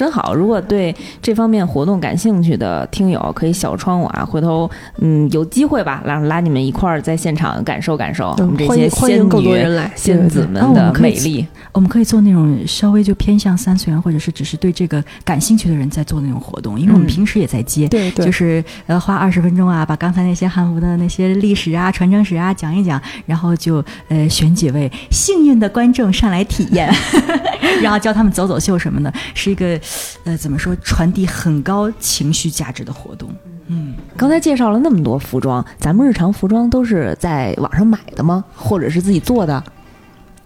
[0.00, 0.32] 真好！
[0.32, 11.46] 如果对这方面活动感兴趣的听友，可以小窗我啊，回头嗯有机会吧，拉拉你们一块儿在现场感受感受我们这些仙女、仙子们的美丽。
[11.72, 26.90] 我们可以做那种稍微就偏向三次元，或者是只是对这个感兴趣的人在做那种活动，因为我们平时也在接，对，就是呃花二十分钟啊，把刚才那些汉服的那些历史啊、传承史啊讲一讲，然后就呃选几位幸运的观众上来体验，
[27.82, 29.78] 然后教他们走走秀什么的，是一个。
[30.24, 33.30] 呃，怎么说，传递很高情绪价值的活动。
[33.66, 38.44] 嗯，刚才介绍了那么多服装，咱们日常服装都是在网上买的吗？
[38.54, 39.62] 或者是自己做的？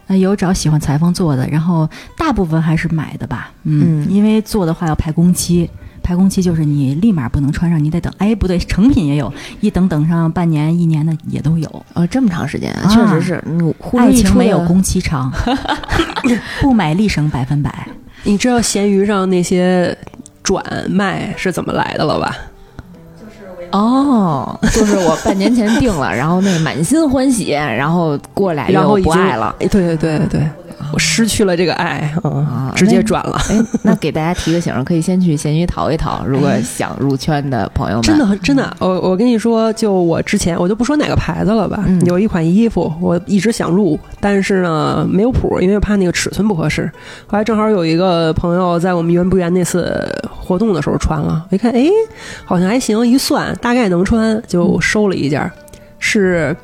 [0.06, 3.50] 呃，有找喜欢裁缝做的，然后大部分还是买的吧。
[3.62, 5.70] 嗯，嗯因为做的话要排工期，
[6.02, 8.12] 排工期就是你立马不能穿上，你得等。
[8.18, 11.86] 哎，不对，成品也有，一等等上半年、一年的也都有。
[11.94, 13.44] 哦，这么长时间，啊确实是，
[13.96, 15.32] 爱情没有工期长，
[16.60, 17.88] 不买立省百分百。
[18.24, 19.96] 你知道闲鱼上那些
[20.42, 22.36] 转卖是怎么来的了吧？
[23.74, 29.54] 哦，就是我半年前定了，然后那满心欢喜，然后过俩月我然后不爱了。
[29.58, 30.48] 哎对对对对，
[30.92, 32.14] 我失去了这个爱
[32.76, 33.36] 直接转了。
[33.50, 46.88] 哎，那给大家提个醒，可以先去闲鱼淘一淘，如果想入圈的朋友们，真的真的，我我跟你说，就我之前我就不说哪个牌子了吧，嗯有一款衣服我一直想入，但是呢没有谱，因为怕那个尺寸不合适。
[47.26, 51.88] 后来正好有一个朋友在我们圆不圆那次活动的时候穿了，我一看，哎，
[52.44, 55.50] 好像还行，一算大概能穿，就收了一件儿，
[55.98, 56.54] 是。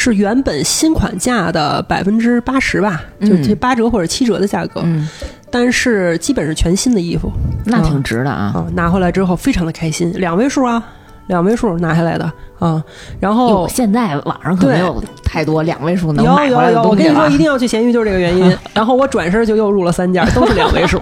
[0.00, 5.08] 是原本新款价的百分之八十吧，就嗯这八折或者七折的价格，嗯，
[5.50, 7.28] 但是基本是全新的衣服，
[7.64, 8.52] 那挺值的啊。
[8.54, 10.80] 啊，拿回来之后非常的开心，两位数啊，
[11.26, 12.80] 两位数拿下来的啊，
[13.18, 17.36] 然，后现在网上可对没有太多两位数能有有买回来的有，我跟你说，一。
[17.36, 18.56] 定要去闲鱼，就是这个原因。
[18.72, 21.00] 然后我转身就又入了三件，都是两位数。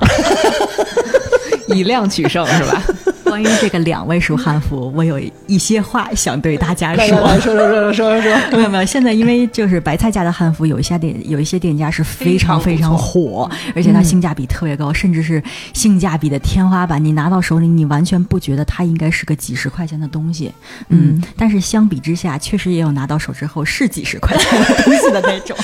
[1.69, 2.83] 以量取胜是吧？
[3.27, 7.21] 关于这个两位数汉服，我有一些话想对大家来说。
[7.21, 17.05] 来来说说说说说说，没有没有，现在因为就是白菜价的汉服，有一些店有一些店家是非常非非常常火，而且它性价比特别高，甚至是性价比的天花板。
[17.05, 20.53] 你拿到手里，你完全不觉得它应该是个几十块钱的东西。
[20.89, 25.57] 嗯，但是相比之下，确实也有拿到手之后是几十块钱的东西的那种。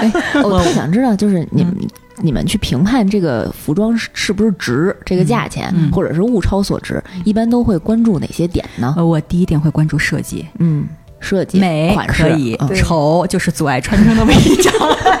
[0.00, 1.74] 哎，我特想知道，就是你们、
[2.22, 8.94] 你们去评判这个服装是是不是值这个价钱，嗯或者是物超所值，一般都会关注哪些点呢？
[8.96, 10.86] 呃，我第一点会关注设计，嗯，
[11.20, 15.20] 设计、美款式可以嗯，丑就是阻碍穿成的唯一障碍。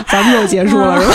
[0.10, 1.14] 咱们又结束了是吧？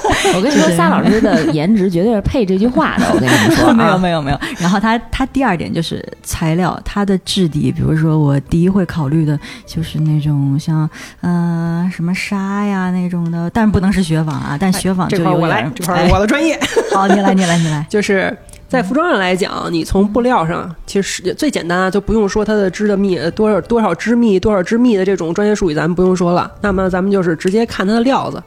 [0.34, 3.06] 我跟你说，撒老师的颜值绝对是配这句话的。
[3.12, 4.38] 我跟你们说、 啊，没有没有没有。
[4.58, 10.88] 然后他他第二点就是材料，它的质地，比如说我第一会考虑的就是那种像
[11.20, 16.58] 呃什么纱呀那种的，但不能是雪纺啊，但雪纺就这块儿我来这块我的专业。
[16.92, 17.86] 好，你来你来你来。
[17.88, 18.36] 就是
[18.68, 26.50] 在服装上来讲，你从布料上，其实最简单啊，就不用说它的织的密呃多少多少织密多少织密的这种专业术语，咱们不用说了。
[26.60, 28.42] 那么咱们就是直接看它的料子，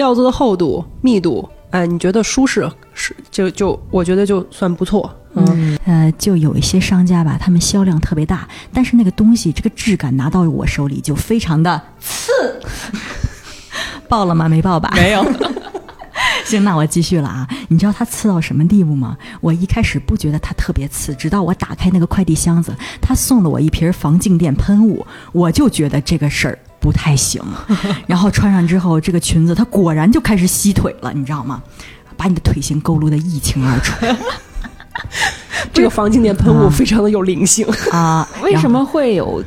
[0.00, 5.14] 料子的厚度、密度，哎，你觉得舒适是就就我觉得就算不错。
[5.34, 12.32] 嗯，呃，就有一些商家吧，他们销量特别大，但是那个东西这个质感拿到我手里就非常的次。
[14.08, 14.48] 爆了吗？
[14.48, 14.90] 没爆吧？
[14.96, 15.22] 没有。
[16.46, 17.46] 行，那我继续了啊！
[17.68, 19.18] 你知道它次到什么地步吗？
[19.42, 27.42] 我一开始不觉得它特别次，直到我打开那个快递箱子，他送了我一瓶防静电喷雾，我就觉得这个事儿不太行。
[28.08, 31.62] 然后穿上之后，这个裙子它果然就开始吸腿了，你知道吗？
[32.16, 33.94] 把你的腿型勾勒得一清二楚
[35.72, 37.66] 这个防静电喷雾非常的有灵性。
[37.92, 38.28] 啊！
[38.42, 38.70] 为什？
[38.70, 39.42] 么会有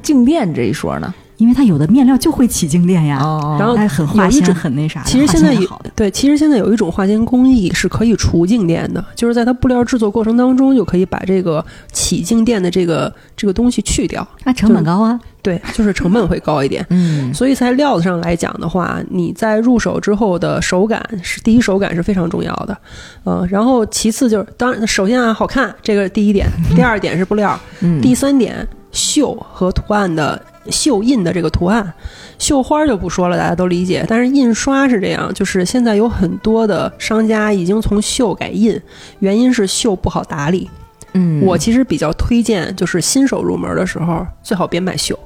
[0.00, 1.12] 静电这一说呢？
[1.36, 5.02] 因为它有的面料就会起静电呀，哦然后它很化纤，有一种很那啥。
[5.02, 14.26] 其实现在有对，其实现在有一种化纤工艺是可以除静电的，就是在它布料制作过程当中就可以把这个起静电的这个这个东西去掉。
[14.44, 15.18] 那成本高啊。
[15.44, 16.84] 对，就是成本会高一点。
[16.88, 22.76] 嗯，所以在料子上来讲的话，你在入手之后的手感是第一手感是非常重要的，
[23.24, 31.92] 嗯、然后其次就是当然首先啊好看，这个是第一点， 第二点是布料，嗯第三点绣和图案的绣印的这个图案，
[32.38, 34.02] 绣花就不说了，大家都理解。
[34.08, 38.80] 但是印刷是这样，就是现在有很多的商家已经从绣改印，
[39.18, 40.70] 原因是绣不好打理。
[41.16, 45.16] 嗯，我其实比较推荐，就是新手入门的时候最好别买绣，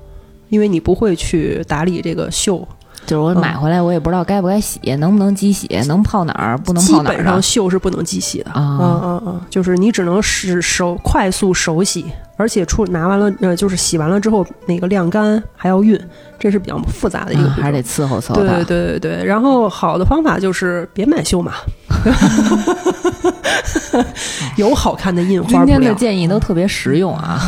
[0.48, 2.64] 因为你不会去打理这个锈，
[3.06, 7.16] 就是我买回来，我也不知道该不该洗，能不能机洗，能泡哪儿，不能泡哪儿的。
[7.18, 8.50] 本上绣是不能机洗的。
[8.50, 12.06] 啊嗯嗯嗯，就是你只能使手快速手洗，
[12.38, 16.00] 而且出拿完了呃，就是洗完了之后那个晾干还要熨，
[16.38, 18.42] 这是比较复杂的一个还是得伺候伺候它。
[18.42, 21.54] 对对对对对，然后好的方法就是别买绣码，
[24.56, 25.66] 有好看的印花今。
[25.66, 27.40] 天的建议都特别实用啊！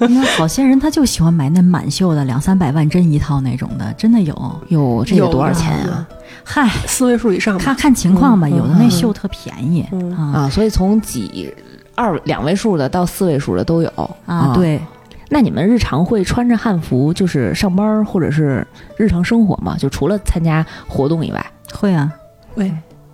[0.00, 4.34] 你看，好些人他就喜欢买那满绣的，两三百万针一套那种的，真的有。
[4.68, 6.04] 有，这个有多少钱啊？
[6.42, 7.64] 嗨，四位数以上吧。
[7.64, 9.86] 看看情况吧，嗯有的那绣特便宜
[10.16, 11.54] 啊，所以从几
[11.96, 13.90] 二两位数的到四位数的都有
[14.26, 14.52] 啊，。
[14.54, 14.80] 对。
[15.28, 18.64] 那你们日常会穿着汉服就是上班儿或者是
[18.96, 19.76] 日常生活吗？
[19.76, 22.12] 就除了参加活动以外，会啊，
[22.54, 22.72] 会，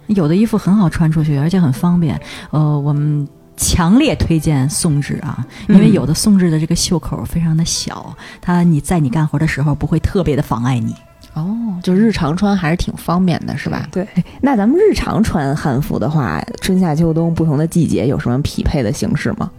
[0.09, 2.20] 有的衣服很好穿出去，而且很方便。
[2.51, 3.26] 呃，我们
[3.57, 10.95] 强烈推荐宋制啊，因为有的宋制的这个袖口非常的小，它你在你干活的时候不会特别的妨碍你。
[11.35, 13.89] 哦，就日常穿还是挺方便的，是吧？
[13.91, 14.07] 对，
[14.41, 19.51] 那咱们日常穿汉服的话，春夏秋冬不同的季节有什么匹配的形式吗？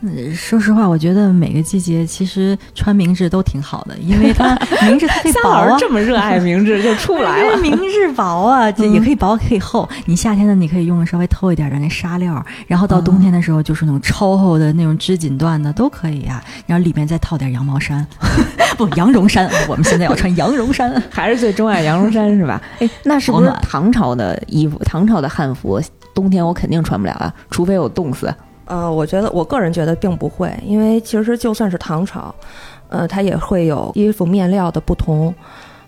[0.00, 5.76] 嗯，说实话，我觉得每个季节其实穿明制都挺好的，因为它 明制它可以薄啊。
[5.76, 7.56] 这么热爱明制，就出不来了。
[7.60, 9.88] 明制薄啊，这也可以薄可以厚。
[10.06, 16.40] 你夏天呢，你可以用稍微透一点的那纱料，然后到冬天的时候就是那种超厚的那种织锦缎的都可以啊。
[16.66, 18.06] 然后里面再套点羊毛衫，
[18.78, 19.50] 不羊绒衫。
[19.68, 22.62] 我们现在要穿羊绒衫，还是最钟爱羊绒衫是吧？
[22.78, 24.78] 哎，那是不是唐朝的衣服？
[24.84, 25.80] 唐朝的汉服
[26.14, 28.32] 冬天我肯定穿不了啊，除非我冻死。
[28.68, 32.34] 呃，我觉得我个人觉得并不会，因为其实就算是唐朝，
[32.88, 35.34] 呃，它也会有衣服面料的不同，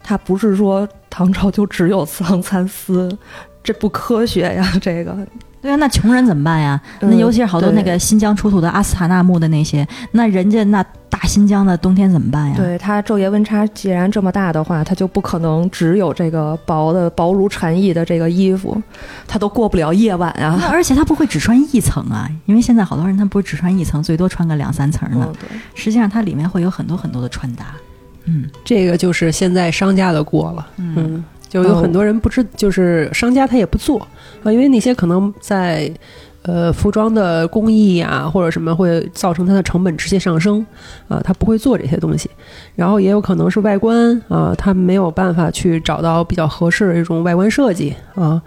[0.03, 3.17] 它不是说唐朝就只有丝航蚕丝，
[3.63, 5.17] 这不科学呀，这个。
[5.63, 6.81] 对啊，那穷人怎么办呀？
[7.01, 10.83] 那尤其是好多那个新疆出土的阿斯塔纳木的那些，那人家那
[11.21, 12.55] 大新疆的冬天怎么办呀？
[12.57, 18.83] 对它昼夜温差既然这么大的话，它就不可能只有这个薄的薄如蝉翼的这个衣服，
[19.29, 20.59] 它都过不了夜晚啊。
[20.73, 25.31] 而且它不会只穿一层啊，因为现在好多人他不是只穿一层，最多穿个两三层呢。
[25.39, 27.67] 对，实际上它里面会有很多很多的穿搭。
[28.25, 30.67] 嗯，这个就是现在商家的锅了。
[30.79, 31.23] 嗯。
[31.51, 34.01] 就有很多人不知，就是商家他也不做
[34.45, 35.93] 啊，因为那些可能在，
[36.43, 40.65] 呃，服装的工艺啊或者什么会造成它的成本直接上升
[41.07, 42.31] 啊，他不会做这些东西，
[42.75, 48.41] 然后也有可能是外观啊，他没有办法去找到比较合适的这种外观设计啊。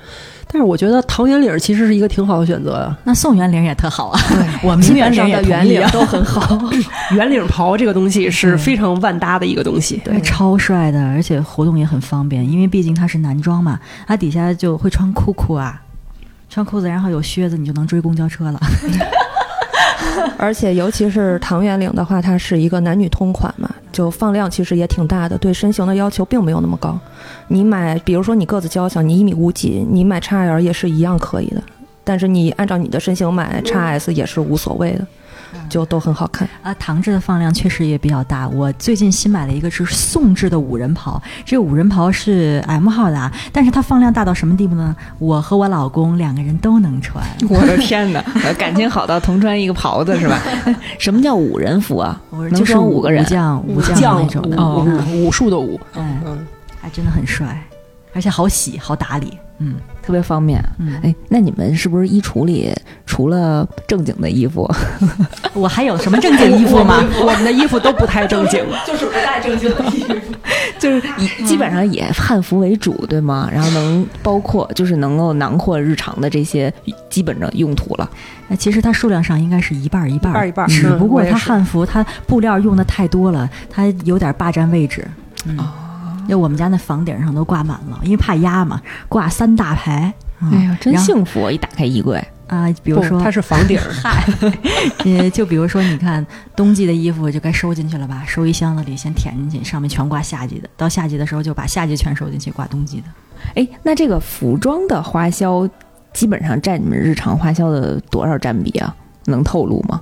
[0.52, 2.96] 但是我觉得唐圆领其实是一个挺好的选择呀。
[3.06, 4.20] 那宋圆领也特好啊，
[4.64, 6.60] 我们圆领的圆领都很好。
[7.16, 15.82] 圆领 袍这个东西是非常万搭的一个东西，对，超帅的，而且活动也很方便，因为毕竟它是男装嘛，它底下就会穿裤裤啊，
[16.54, 18.60] 穿裤子，然后有靴子，你就能追公交车了。
[20.38, 27.00] 而且尤其是唐圆领的话，它是一个男女通款嘛，就放量其实也挺大的，对身形的要求并没有那么高。
[27.48, 31.64] 你买，比如说你个子娇小，你一米五几，你买 XL 也是一样可以的。
[32.04, 35.08] 但是你按照你的身形买 XS 也是无所谓的，
[35.70, 36.48] 就都很好看。
[36.62, 38.48] 啊，唐制的放量确实也比较大。
[38.48, 44.96] 我最近新买了一个是宋制的五人袍，这个五人袍是 M 号的，啊，但是它放量大到什么地步呢？
[45.20, 47.24] 我和我老公两个人都能穿。
[47.50, 48.24] 我的天哪，
[48.58, 50.40] 感情好到同穿一个袍子是吧？
[51.00, 52.22] 什么叫五人服啊？
[52.56, 54.58] 就是五个人，武将武将那种的，
[55.16, 55.80] 武术的武。
[55.96, 56.48] 嗯嗯。
[56.82, 57.66] 还真的很帅，
[58.14, 60.64] 而且好洗好打理，嗯，特别方便。
[60.80, 62.74] 嗯，哎，那你们是不是衣橱里
[63.06, 64.70] 除了正经的衣服，
[65.54, 67.04] 我还有什么正经衣服吗？
[67.22, 70.16] 我们的衣服都不太正经， 就是不太正经的衣服，
[70.80, 73.50] 就是以基本上以汉服为主，对吗？
[73.54, 76.74] 然后能包括就是能够囊括日常的这些
[77.10, 78.10] 基本的用途了。
[78.48, 80.68] 那其实它数量上应该是一半一半，一半一半。
[80.68, 85.08] 只不过它汉服它布料用的太多了，它有点霸占位置。
[85.58, 85.83] 啊。
[86.28, 90.14] 就我们家那房顶上都挂满了，因为怕压嘛，挂三大排。
[90.52, 91.50] 哎呀，真幸福！
[91.50, 94.26] 一打开衣柜啊，比如说它是房顶，嗨，
[95.06, 103.08] 呃，就比如说你看冬季的衣服就该收进去了吧，收一箱子里先填进去，上面全挂夏季的，到夏季的时候就把夏季全收进去，挂冬季的。
[103.56, 105.66] 哎，那这个服装的花销
[106.12, 108.94] 基本上占你们日常花销的多少占比啊？
[109.26, 110.02] 能透露吗？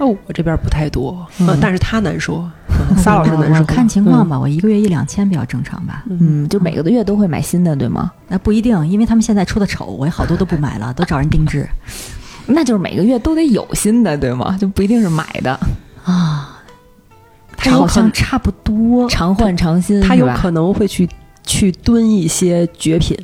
[0.00, 1.26] 那我这边不太多，
[1.60, 2.50] 但是他难说。
[2.96, 4.40] 撒老师难说，看情况吧。
[4.40, 6.02] 我一个月一两千比较正常吧。
[6.08, 8.10] 嗯，就每个月都会买新的，对吗？
[8.26, 11.68] 那不一定，因为他们现在出的丑，我好多都不买了，都找人定制。
[12.48, 14.56] 那就是每个月都得有新的，对吗？
[14.58, 15.52] 就不一定是买的
[16.02, 16.62] 啊。
[17.58, 20.00] 他好像差不多，常换常新。
[20.00, 21.06] 他有可能会去
[21.44, 23.14] 去蹲一些绝品。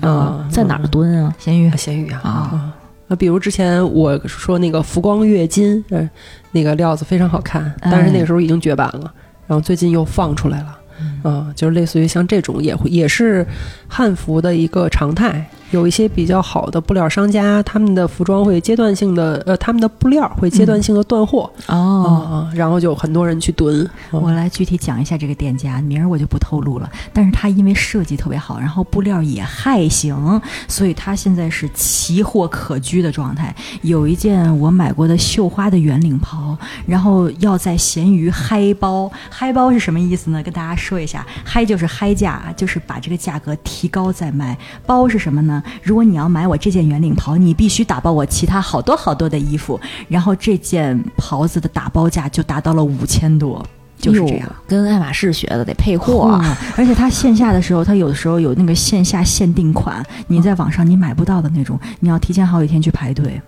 [0.00, 1.34] 嗯，在哪儿蹲啊？
[1.38, 2.72] 咸鱼，咸鱼啊。
[3.08, 6.08] 啊，比如之前我说那个浮光跃金，嗯，
[6.52, 9.12] 那个料子非常好看，但是那个时候已经绝版了，
[9.46, 10.78] 然后最近又放出来了，
[11.22, 13.46] 啊，就是类似于像这种也会也是
[13.86, 15.48] 汉服的一个常态。
[15.70, 23.88] 有一些比较好的布料商家，他们的服装会阶段性的，呃，他们的布料会阶段性的断货哦，然后就很多人去囤。
[24.10, 26.90] 我来具体讲一下这个店家，名儿我就不透露了。
[27.12, 33.54] 但是他因为设计特别好，然后布料也还行，所以他现在是奇货可居的状态。
[33.82, 36.56] 有一件我买过的绣花的圆领袍，
[36.86, 40.42] 然后要在闲鱼嗨包，嗨包是什么意思呢？
[40.42, 44.56] 跟大家说一下，嗨就是嗨价，就是把这个价格提高再卖。
[44.86, 45.55] 包是什么呢？
[45.82, 53.64] 如果你要买我这件圆领袍，你必须打包我其他好多好多的衣服，然后这件袍子的打包价就达到了五千多。
[53.98, 54.46] 就是这样。
[54.68, 56.38] 跟爱马仕学的，得配货。
[56.76, 63.40] 而且它线下的时候，它有的时候有那个线下限定款，你在网上你买不到的那种，你要提前好几天去排队，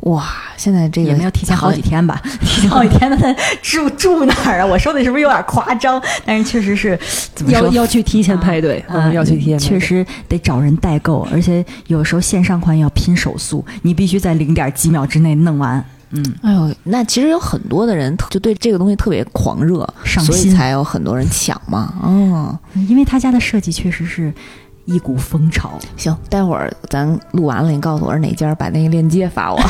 [0.00, 0.24] 哇，
[0.56, 2.20] 现在这个也没有提前好几天吧？
[2.40, 4.66] 提前好几天，那 住住哪儿啊？
[4.66, 6.00] 我说的是不是有点夸张？
[6.24, 6.98] 但是确实是
[7.34, 7.62] 怎么说？
[7.66, 9.58] 要要去提前排队啊嗯，要去提前。
[9.58, 15.84] 确实得找人代购，而且有时候线上款要拼手速，你必须在零点几秒之内弄完。
[16.10, 21.92] 嗯，哎呦，那其实有很多的人就对这个东西特别狂热，上心所以才有很多人抢嘛。
[22.02, 24.32] 嗯，因为他家的设计确实是
[24.88, 25.78] 一股风潮。
[25.96, 29.60] 行，待会儿咱录完了，你告诉我是哪家，把那个链接发我。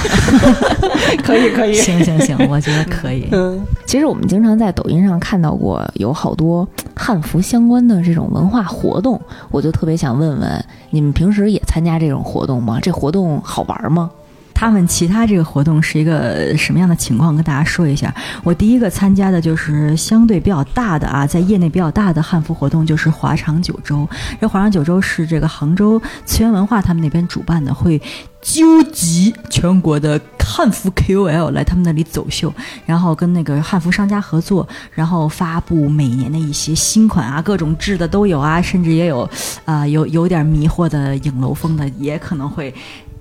[1.25, 1.75] 可以可以。
[1.75, 3.27] 行行行，我觉得可以。
[3.33, 12.79] 嗯，其实我们经常在抖音上看到过有好多汉服相关的这种文化活动，我就特别想问问，你们平时也参加这种活动吗？
[12.81, 14.11] 这活动好玩吗？
[14.59, 17.33] 他们其他这个活动是一个什么样的情况？
[17.33, 18.13] 跟大家说一下。
[18.43, 24.09] 我第一个参加的就是相对比较大的啊，在业内比较大的汉服活动，就是华长九州。
[24.41, 28.03] 这华长九州是这个杭州次元文化他们那边主办的，会
[28.43, 32.53] 纠集全国的汉服 KOL 来他们那里走秀，
[32.85, 39.31] 然后跟那个汉服商家合作，然后发布每年的一些新款啊，各种制的都有啊，甚至也有
[39.65, 42.75] 啊、有有点迷惑的影楼风的，也可能会。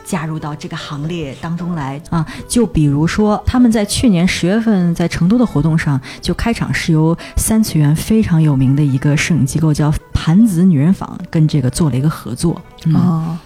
[0.08, 2.26] 加入到这个行列当中来啊！
[2.48, 12.60] 就比如说，他们在去年十月份在成都的活动上，就开场是由三次元非常有名的一个摄影机构叫盘子女人坊跟这个做了一个合作。
[12.86, 13.38] 嗯，哦，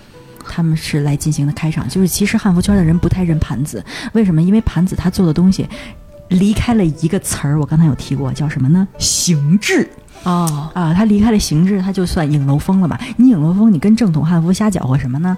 [0.47, 3.83] 他们是来进行的开场，就是其实汉服圈的人不太认盘子，
[4.13, 4.39] 为什么？
[4.39, 5.67] 因为盘子他做的东西
[6.29, 8.87] 离开了一个词儿，我刚才有提过，叫什么呢？
[8.99, 9.89] 形制。
[10.23, 13.01] 哦，啊，他离开了形制，他就算影楼风了吧？
[13.17, 15.35] 你影楼风，你跟正统汉服瞎搅和什么呢？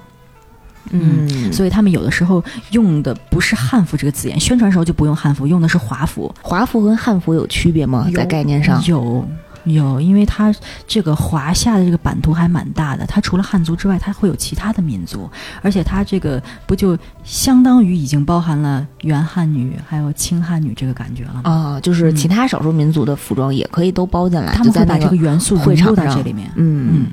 [0.92, 6.34] 嗯，所以他们有的时候用的不是汉服这个字眼，宣传时候就不用汉服，用的是华服。
[6.42, 8.08] 华服跟汉服有区别吗？
[8.14, 8.84] 在概念上？
[8.86, 9.26] 有
[9.64, 10.54] 有，因为它
[10.86, 15.30] 这个华夏的这个版图还蛮大的，它除了汉族之外，它会有其他的民族，
[15.62, 21.42] 而且它这个不就相当于已经包含了原汉女还有清汉女这个感觉了吗？
[21.46, 26.52] 啊，就是其他少数民族的服装也可以都包进来，他们会把这个元素会融入到这里面。
[26.58, 27.08] 嗯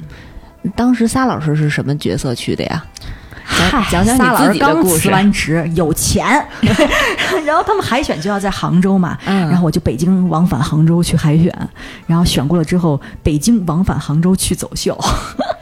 [0.64, 2.84] 嗯，当时撒老师是什么角色去的呀？
[3.68, 5.10] 嗨，讲讲撒老师你自己的刚辞故事。
[5.10, 6.24] 完职，有钱，
[7.44, 11.52] 然后他们海选就要在杭州嘛，嗯，然后我就北京往返杭州去海选，
[12.06, 14.98] 然后选过了之后，北京往返杭州去走秀，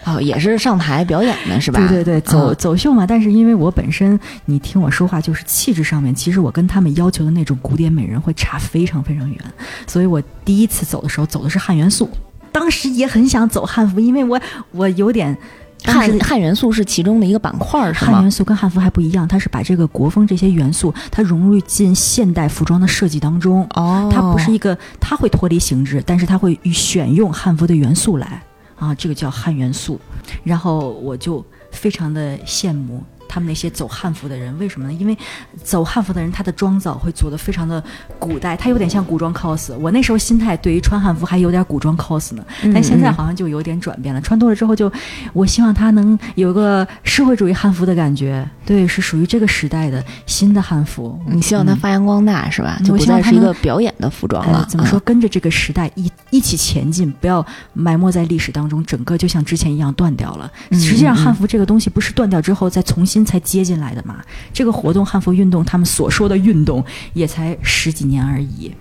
[0.05, 1.81] 哦，也是上台表演的是吧？
[1.89, 3.07] 对对对，走、嗯走秀嘛。
[3.07, 9.39] 但是因为我本身，你听我说话，就是气质上面，其实我跟他们要求的那种古典美人会差非常非常远，
[9.87, 12.09] 所以我第一次走的时候走的是汉元素，
[12.53, 14.41] 当时也很想走汉服，因为我
[14.71, 15.37] 我有点。
[15.85, 18.31] 汉汉元素是其中的一个板块儿是吗汉元？
[18.31, 23.67] 素跟汉服还不一样，它是把这个国风这些元素，它融入进现代服装的设计当中。
[23.75, 28.43] 哦，它不是一个，它会脱离形制，但是它会选用汉服的元素来
[28.77, 30.01] 啊，这个叫汉元素。
[30.45, 34.93] 然后我就非常的羡慕他们那些走汉服的人，为什么呢？
[34.93, 35.17] 因为
[35.63, 37.83] 走汉服的人，他的妆造会做的非常的
[38.19, 39.77] 古代，他有点像古装 cos。
[39.77, 44.21] 我那时候心态对于穿汉服还有点古装 cos 呢，嗯但现在好像就有点转变了。
[44.21, 44.91] 穿多了之后就，
[45.33, 51.21] 我希望他能有个社会主义汉服的感觉，对，是属于这个时代的新的汉服。
[51.27, 52.77] 你希望它嗯发扬光大是吧？
[52.81, 54.67] 嗯就不再是一个表演的服装呃了。
[54.69, 54.99] 怎么说？
[54.99, 55.03] 嗯？
[55.05, 60.51] 跟着这个时代一一起前进，不要埋没在历史当中，整个就像之前一样断掉了。
[60.71, 64.23] 嗯实际上，汉服这个东西不是断掉之后再重新才接进来的嘛？
[64.53, 68.73] 这个活动汉服运动，他们所说的运动也才十几年而已。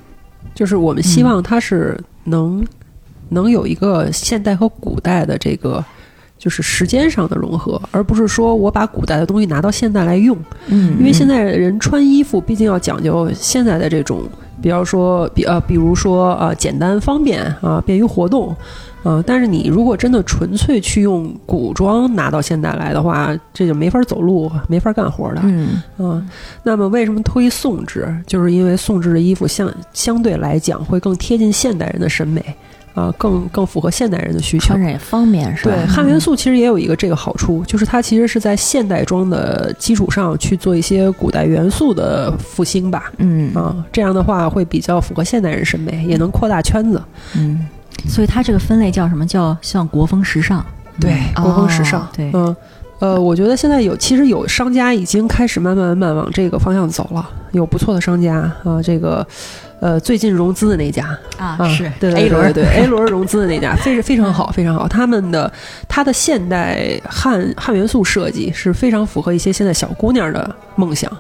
[0.53, 2.65] 就是我们希望它是能、
[3.29, 5.83] 能有一个现代和古代的这个。
[6.39, 14.21] 就是时间上的融合，而不是说我把古代的东西拿到现代来用，嗯，因为现在人穿衣服毕竟要讲究现在的这种，
[14.62, 18.55] 比方说比呃，比如说呃，简单方便啊、便于活动，
[19.03, 25.41] 呃，但是你如果真的纯粹去用古装拿到现代来的话，这就没法走路，没法干活的。
[25.43, 26.30] 嗯嗯，
[26.64, 28.08] 那么为什么推宋制？
[28.26, 32.43] 就是因为宋制的衣服相相对来讲会更贴近现代人的审美，
[32.98, 34.82] 啊、更更符合现代人的需求穿。
[34.82, 35.72] 着也方便是吧？
[35.72, 43.12] 对，汉元素其实也有一个这个好处，就是它其实是在现代装的基础上去做一些古代元素的复兴吧。
[43.20, 47.00] 嗯啊，这样的话会比较符合现代人审美，也能扩大圈子。
[47.36, 47.68] 嗯
[48.08, 49.24] 所以它这个分类叫什么？
[49.28, 50.66] 叫像国风时尚。
[51.00, 52.02] 对，嗯国风时尚。
[52.02, 52.56] 哦对嗯，
[52.98, 59.26] 呃，我觉得现在有，其实有商家已经开始慢慢慢慢往这个方向走了，有不错的商家啊，这个。
[59.80, 61.05] 呃，最近融资的那家
[61.38, 64.88] 啊啊，对对 A 轮对对 A 轮融资的那家，非常非常好，非常好。
[64.88, 65.51] 他们的
[65.88, 71.11] 它的现代汉汉元素设计是非常符合一些现在小姑娘的梦想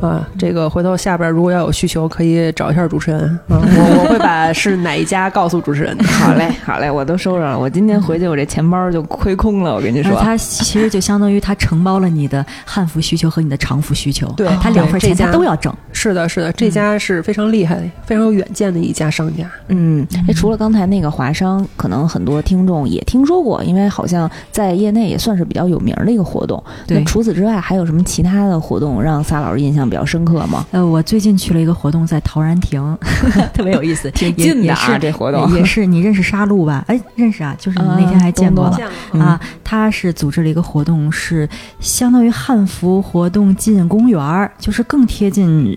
[0.00, 0.28] 啊。
[0.38, 6.04] 这个回头下边如果要有需求，可以找一下主持人啊， 我我会把是哪一家告诉主持人的。
[6.12, 7.58] 好嘞，好嘞，我都收着了。
[7.58, 9.74] 我今天回去，我这钱包就亏空了。
[9.74, 15.74] 我跟你说，它其实就相当于它承包了你的汉服需求和你的常服需求，对它两份钱这家它都要挣。
[15.92, 17.82] 是的，是的，这家是非常厉害的，
[18.12, 19.50] 非常有远见的一家商家。
[19.68, 26.62] 嗯，哎，除了刚才那个华商，可能很多听众也听说过，因为好像在业内也算是比较有名儿的一个活动。
[26.86, 30.66] 对那除此之外，还有什么其他的活动让撒老师印象比较深刻吗？
[30.72, 32.98] 呃，我最近去了一个活动，在陶然亭，
[33.54, 36.84] 特别有意思， 挺近的啊，这活动也是 你认识沙路吧？
[36.88, 38.78] 哎，认识啊，就是你那天还见过了。
[39.12, 41.48] 嗯啊，他是组织了一个活动，是
[41.80, 45.74] 相当于汉服活动进公园儿，就是更贴近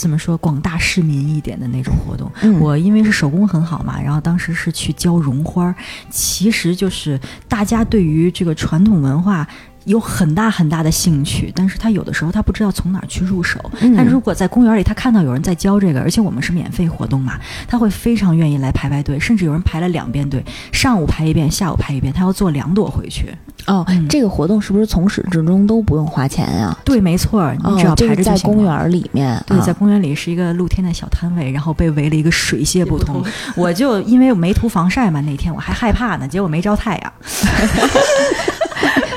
[0.00, 2.30] 怎么说广大市民一点的那种活动。
[2.42, 5.74] 嗯我因为是手工很好嘛，然后当时是去教绒花儿，
[6.08, 9.46] 其实就是大家对于这个传统文化。
[9.86, 13.58] 有很大很大的兴趣，但是他有的时候他不知道从哪儿去入手。
[13.80, 23.34] 嗯但如果在公园里他看到有人在教这个，而且我们是免费活动嘛，他会非常愿意来排排队，甚至有人排了两遍队，上午排一遍，下午排一遍，他要做两朵回去。
[23.66, 28.54] 哦，嗯这个活动是不是从始至终都不用花钱呀、对，没错儿，你只要排着就行了。
[28.54, 33.22] 公园里面，对，啊在公园里是一个露天的小摊位，然后被围了一个水泄不通。
[33.56, 37.12] 我就因为我没涂防晒嘛，那天我还害怕呢，结果没着太阳。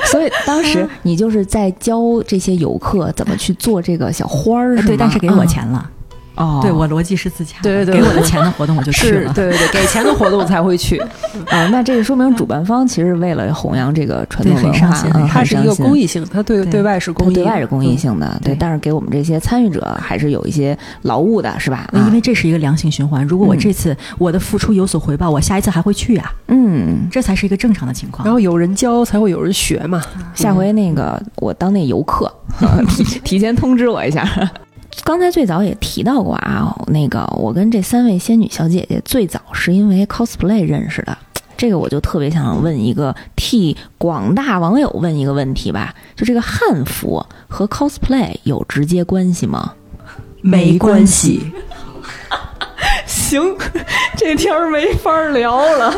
[0.06, 5.90] 所以当时你就是在教这些游客怎么去做这个小花儿，对，但是给我嗯钱了。
[6.36, 9.32] 哦，对我逻辑是自洽的，对对对给我的钱的活动我就去了。
[9.32, 10.98] 对对对， 给钱的活动我才会去。
[11.50, 14.90] 啊，那这个说明主办方其实为了弘扬这个传统文化，
[15.28, 17.98] 它是一个公益性，它对对对外是公益，对外是公益嗯。
[17.98, 21.88] 性的，对，对但是给我们这些参与者还是有一些劳务的，是吧？
[21.92, 23.24] 啊因为这是一个良性循环。
[23.24, 28.24] 如果我嗯这次我的付出有所回报，我下一次还会去呀、嗯，这才是一个正常的情况。
[28.26, 30.02] 然后有人教，才会有人学嘛。
[30.34, 32.32] 下回那个我当那游客，
[32.88, 34.28] 提提前通知我一下。
[35.02, 41.16] 刚才最早也提到过啊，那个我跟这三位仙女小姐姐最早是因为 cosplay 认识的。
[41.56, 49.72] 这个我就特别想问一个，替广大网友问一个问题吧，就这个汉服和 cosplay 有直接关系吗？
[50.40, 51.52] 没关系。
[53.06, 53.56] 行，
[54.16, 55.94] 这天儿没法聊了。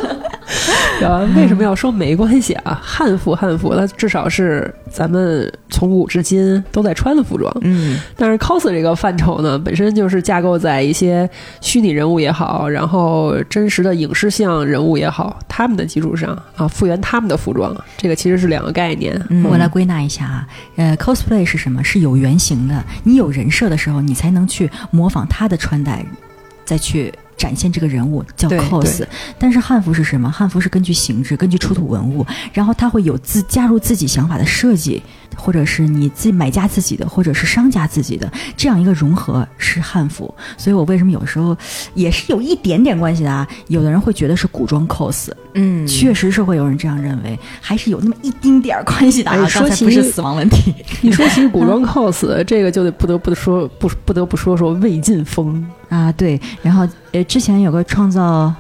[1.00, 2.78] 呃，为什么要说没关系啊？
[2.82, 7.54] 汉服汉服，那至少是咱们从古至今都在穿的服装。
[7.62, 11.28] 嗯但是 cos 这个范畴呢，本身就是架构在一些
[11.60, 19.20] 虚拟人物也好，然后真实的影视像人物也好，他们的基础上啊，复原他们的服装，这个其实是两个概念。
[19.28, 21.84] 嗯我来归纳一下啊，呃，cosplay 是什么？
[21.84, 22.82] 是有原型的。
[23.04, 26.04] 你有人设的时候，你才能去模仿他的穿戴，
[26.64, 29.04] 再去展现这个人物，叫 cos。
[29.38, 30.30] 但是汉服是什么？
[30.30, 35.02] 汉服是根据形制、根据出土文物，然后它会有自加入自己想法的设计，
[35.36, 40.32] 或者是你自己买家自己的，或者是商家自己的这样一个融合是汉服。
[40.56, 41.56] 所以我为什么有时候
[41.94, 43.46] 也是有一点点关系的啊？
[43.68, 49.42] 有的人会觉得是古装 cos，嗯确实是会有人这样认为，还是有那么一丁点儿关系的啊。
[49.42, 55.64] 哎说起是死亡问题，你说起古装 cos，这个就得不得不说不不得不说说魏晋风。
[55.88, 56.40] 啊，对。
[56.62, 58.52] 然后呃，之前有个创造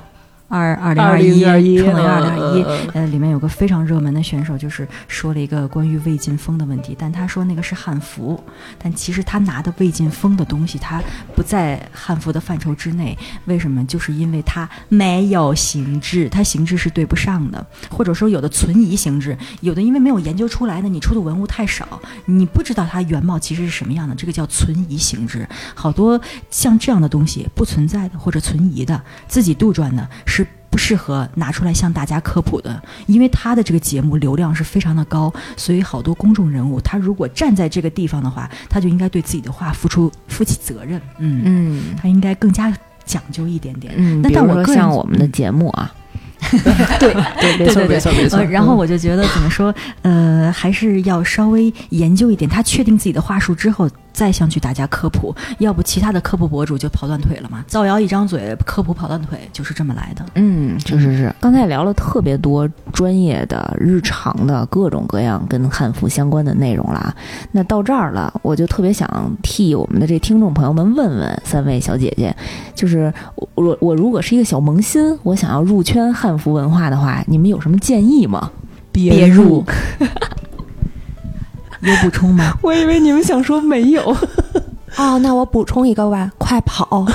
[0.48, 2.62] 二二零二一，2021创造二零二一
[2.94, 8.42] 呃，里面有个非常热门的选手，就是说了一个关于魏晋风的问题，但他说那个是汉服，
[8.78, 11.02] 但其实他拿的魏晋风的东西，他
[11.34, 13.16] 不在汉服的范畴之内。
[13.46, 13.84] 为什么？
[13.86, 25.48] 就是因为他没有形制，它形制是对不上的，或者说有的存疑形制，有的因为没有研究出来呢，你出的文物太少，你不知道它原貌其实是什么样的，这个叫存疑形制。
[25.74, 26.20] 好多
[26.50, 30.45] 像这样的东西不存在的或者存疑的，自己杜撰的是
[30.76, 42.70] 不适合拿出来向大家科普的，因为他的这个节目流量是非常的高，所以好多公众人物他如果站在这个地方的话，他就应该对自己的话付出负起责任，嗯，嗯他应该更加
[43.06, 43.94] 讲究一点点。
[43.96, 45.94] 嗯，那但我个人像我们的节目啊，
[47.00, 48.38] 对 对，没错对对没错没错。
[48.40, 52.46] 呃，然后嗯我就觉得怎么说，呃，还是要稍微研究一点。
[52.50, 57.62] 他确定自己的话术之后，再向去大家科普，要不其他的科普博主就跑断腿了嘛。
[57.68, 60.24] 造谣一张嘴，科普跑断腿，就是这么来的。
[60.36, 61.30] 嗯，确实是。
[61.38, 67.14] 刚才也聊了特别多专业的、日常的各种各样跟汉服相关的内容了啊。
[67.52, 69.06] 那到这儿了，我就特别想
[69.42, 72.34] 替我们的这听众朋友们问问三位小姐姐，
[72.74, 78.50] 就是我我我如果是一个小萌新，我想要入圈汉服文化的话，你们有什么建议吗？
[78.92, 79.62] 别入，
[81.90, 82.52] 有补充吗？
[82.62, 84.16] 我以为你们想说没有。
[84.96, 87.06] 哦，那我补充一个吧，快跑！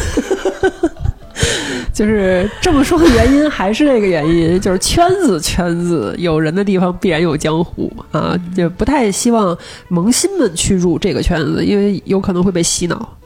[1.93, 9.57] 就是这么说的原因还是那个原因，就是圈子圈子有人的地方必然有江湖啊，就不太希望
[9.89, 13.17] 萌新们去入这个圈子，因为有可能会被洗脑。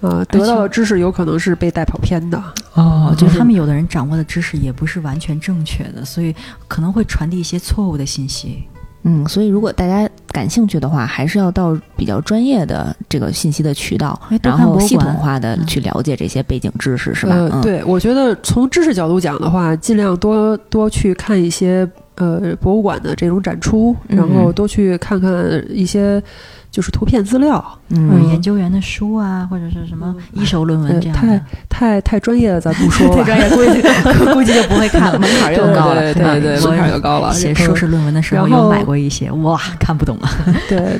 [0.00, 2.42] 啊，得到的知识有可能是被带跑偏的
[2.74, 6.34] 哦，就是他们有的人掌握的知识也不是完全正确的，所以
[6.68, 8.64] 可能会传递一些错误的信息。
[9.04, 17.34] 嗯，所以如果大家感兴趣的话，还是要到比较专业的这个信息的渠道，然后系统化的去了解这些背景知识，是吧？
[17.36, 25.30] 呃，对，我觉得从知识角度讲的话，尽量多多去看一些呃博物馆的这种展出，然后多去看看
[25.68, 26.22] 一些。
[26.74, 33.22] 就是图片资料，嗯，研究员的书啊，或者是什么一手论文这样太太太专业了，咱不说了。
[33.22, 33.80] 太专业，估计
[34.34, 36.00] 估计就不会看了，门槛又高了。
[36.12, 37.32] 对对对，门槛又高了。
[37.32, 40.28] 写硕士论文的时候又买过一些，哇，看不懂啊。
[40.68, 40.98] 对，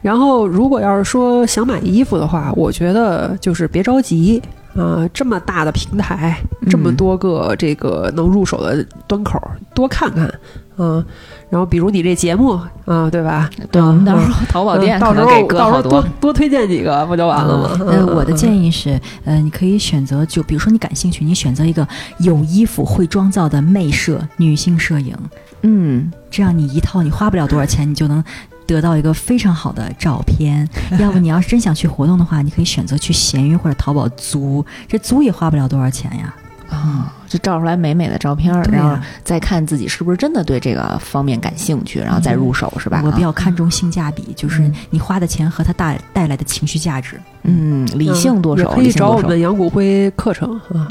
[0.00, 4.40] 然后如果要是说想买衣服的话，我觉得就是别着急
[4.76, 6.36] 啊，这么大的平台，
[6.68, 9.40] 这么多个这个能入手的端口，
[9.74, 10.32] 多看看。
[10.78, 11.02] 嗯，
[11.48, 12.50] 然后比如你这节目
[12.84, 13.48] 啊，对吧？
[13.72, 17.86] 对，我们到时候淘宝店到时候到时候多多推荐几个，不就完了吗？
[17.86, 25.16] 呃， 我的建议是，呃，你可以选择，就比如说你感兴趣，你选择一个有衣服会妆造的媚摄女性摄影，
[25.62, 28.22] 嗯，这样你一套你花不了多少钱，你就能
[28.66, 30.68] 得到一个非常好的照片。
[30.98, 36.34] 要不你要是真想去活动的话，你可以选择去闲鱼或者淘宝租，这租也花不了多少钱呀。
[36.68, 43.02] 啊，就照出来美美的照片，然后再看自己是不是真的对这个方面感兴趣，然后再入手，是吧？
[43.04, 47.20] 我比较看重性价比，就是你花的钱和它带带来的情绪价值。
[47.48, 50.88] 嗯，理性剁手，可以找我们杨骨灰课程啊。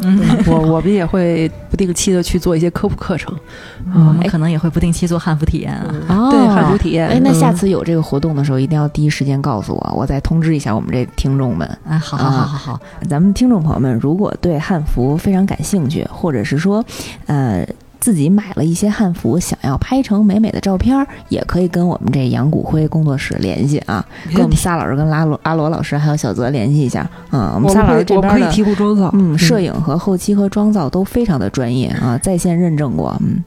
[0.48, 3.38] 我我们也会不定期的去做一些科普课程，
[3.94, 5.94] 我们可能也会不定期做汉服体验啊。
[6.08, 7.10] 哦，对，汉服体验。
[7.10, 11.68] 哎，那下次有这个活动的时候，一定要第一时间告诉我，我再通知一下我们这听众们。
[11.86, 12.80] 啊，好好好好好，
[13.10, 16.84] 咱们听众朋友们，如果对汉服非常感兴趣，或者是说，
[17.28, 17.66] 呃。
[17.98, 20.96] 自己买了一些汉服，想要拍成美美的照片，
[21.30, 27.10] 也可以跟我们这杨谷辉工作室联系啊，跟我们撒老师、跟拉罗、阿罗老师还有小泽联系一下。
[27.32, 33.44] 嗯，我们撒老师这边可以提供妆造，嗯，摄影和后期和妆造都非常的专业啊，在线认证过，嗯。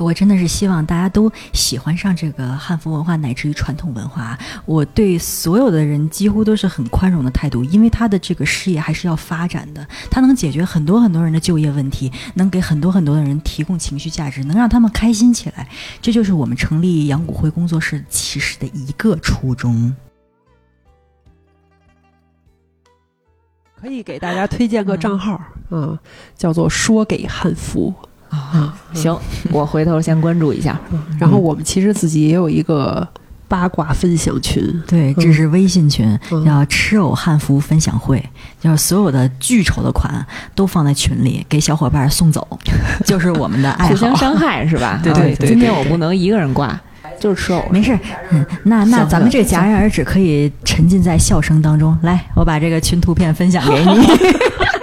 [0.00, 4.38] 我真的是希望大家都喜欢上这个汉服文化，乃至于传统文化。
[4.64, 15.68] 我对所有的人几乎都是很宽容的态度，因为他的这个事业还是要发展的，他能解决很多很多人的就业问题，能给很多很多的人提供情绪价值，能让他们开心起来。
[16.00, 19.94] 这就是我们成立杨谷辉工作室其实的一个初衷。
[23.78, 25.40] 可以给大家推荐个账号
[25.70, 25.98] 啊，
[26.36, 27.94] 叫做“说给汉服”。
[28.30, 29.14] 啊，行，
[29.50, 30.78] 我回头先关注一下。
[31.18, 33.06] 然后我们其实自己也有一个
[33.48, 38.24] 八卦分享群，对，这是微信群，叫“吃藕汉服分享会”，
[38.60, 40.24] 就是所有的巨丑的款
[40.54, 42.46] 都放在群里，给小伙伴送走，
[43.04, 43.90] 就是我们的爱好。
[43.90, 45.00] 互相伤害是吧？
[45.02, 45.48] 对对对。
[45.48, 46.80] 今天我不能一个人挂，
[47.18, 47.64] 就是吃藕。
[47.72, 47.98] 没事，
[48.30, 51.98] 嗯，那那咱们这个戛然而止可以沉浸在笑声当中。
[52.02, 54.06] 来，我把这个群图片分享给你。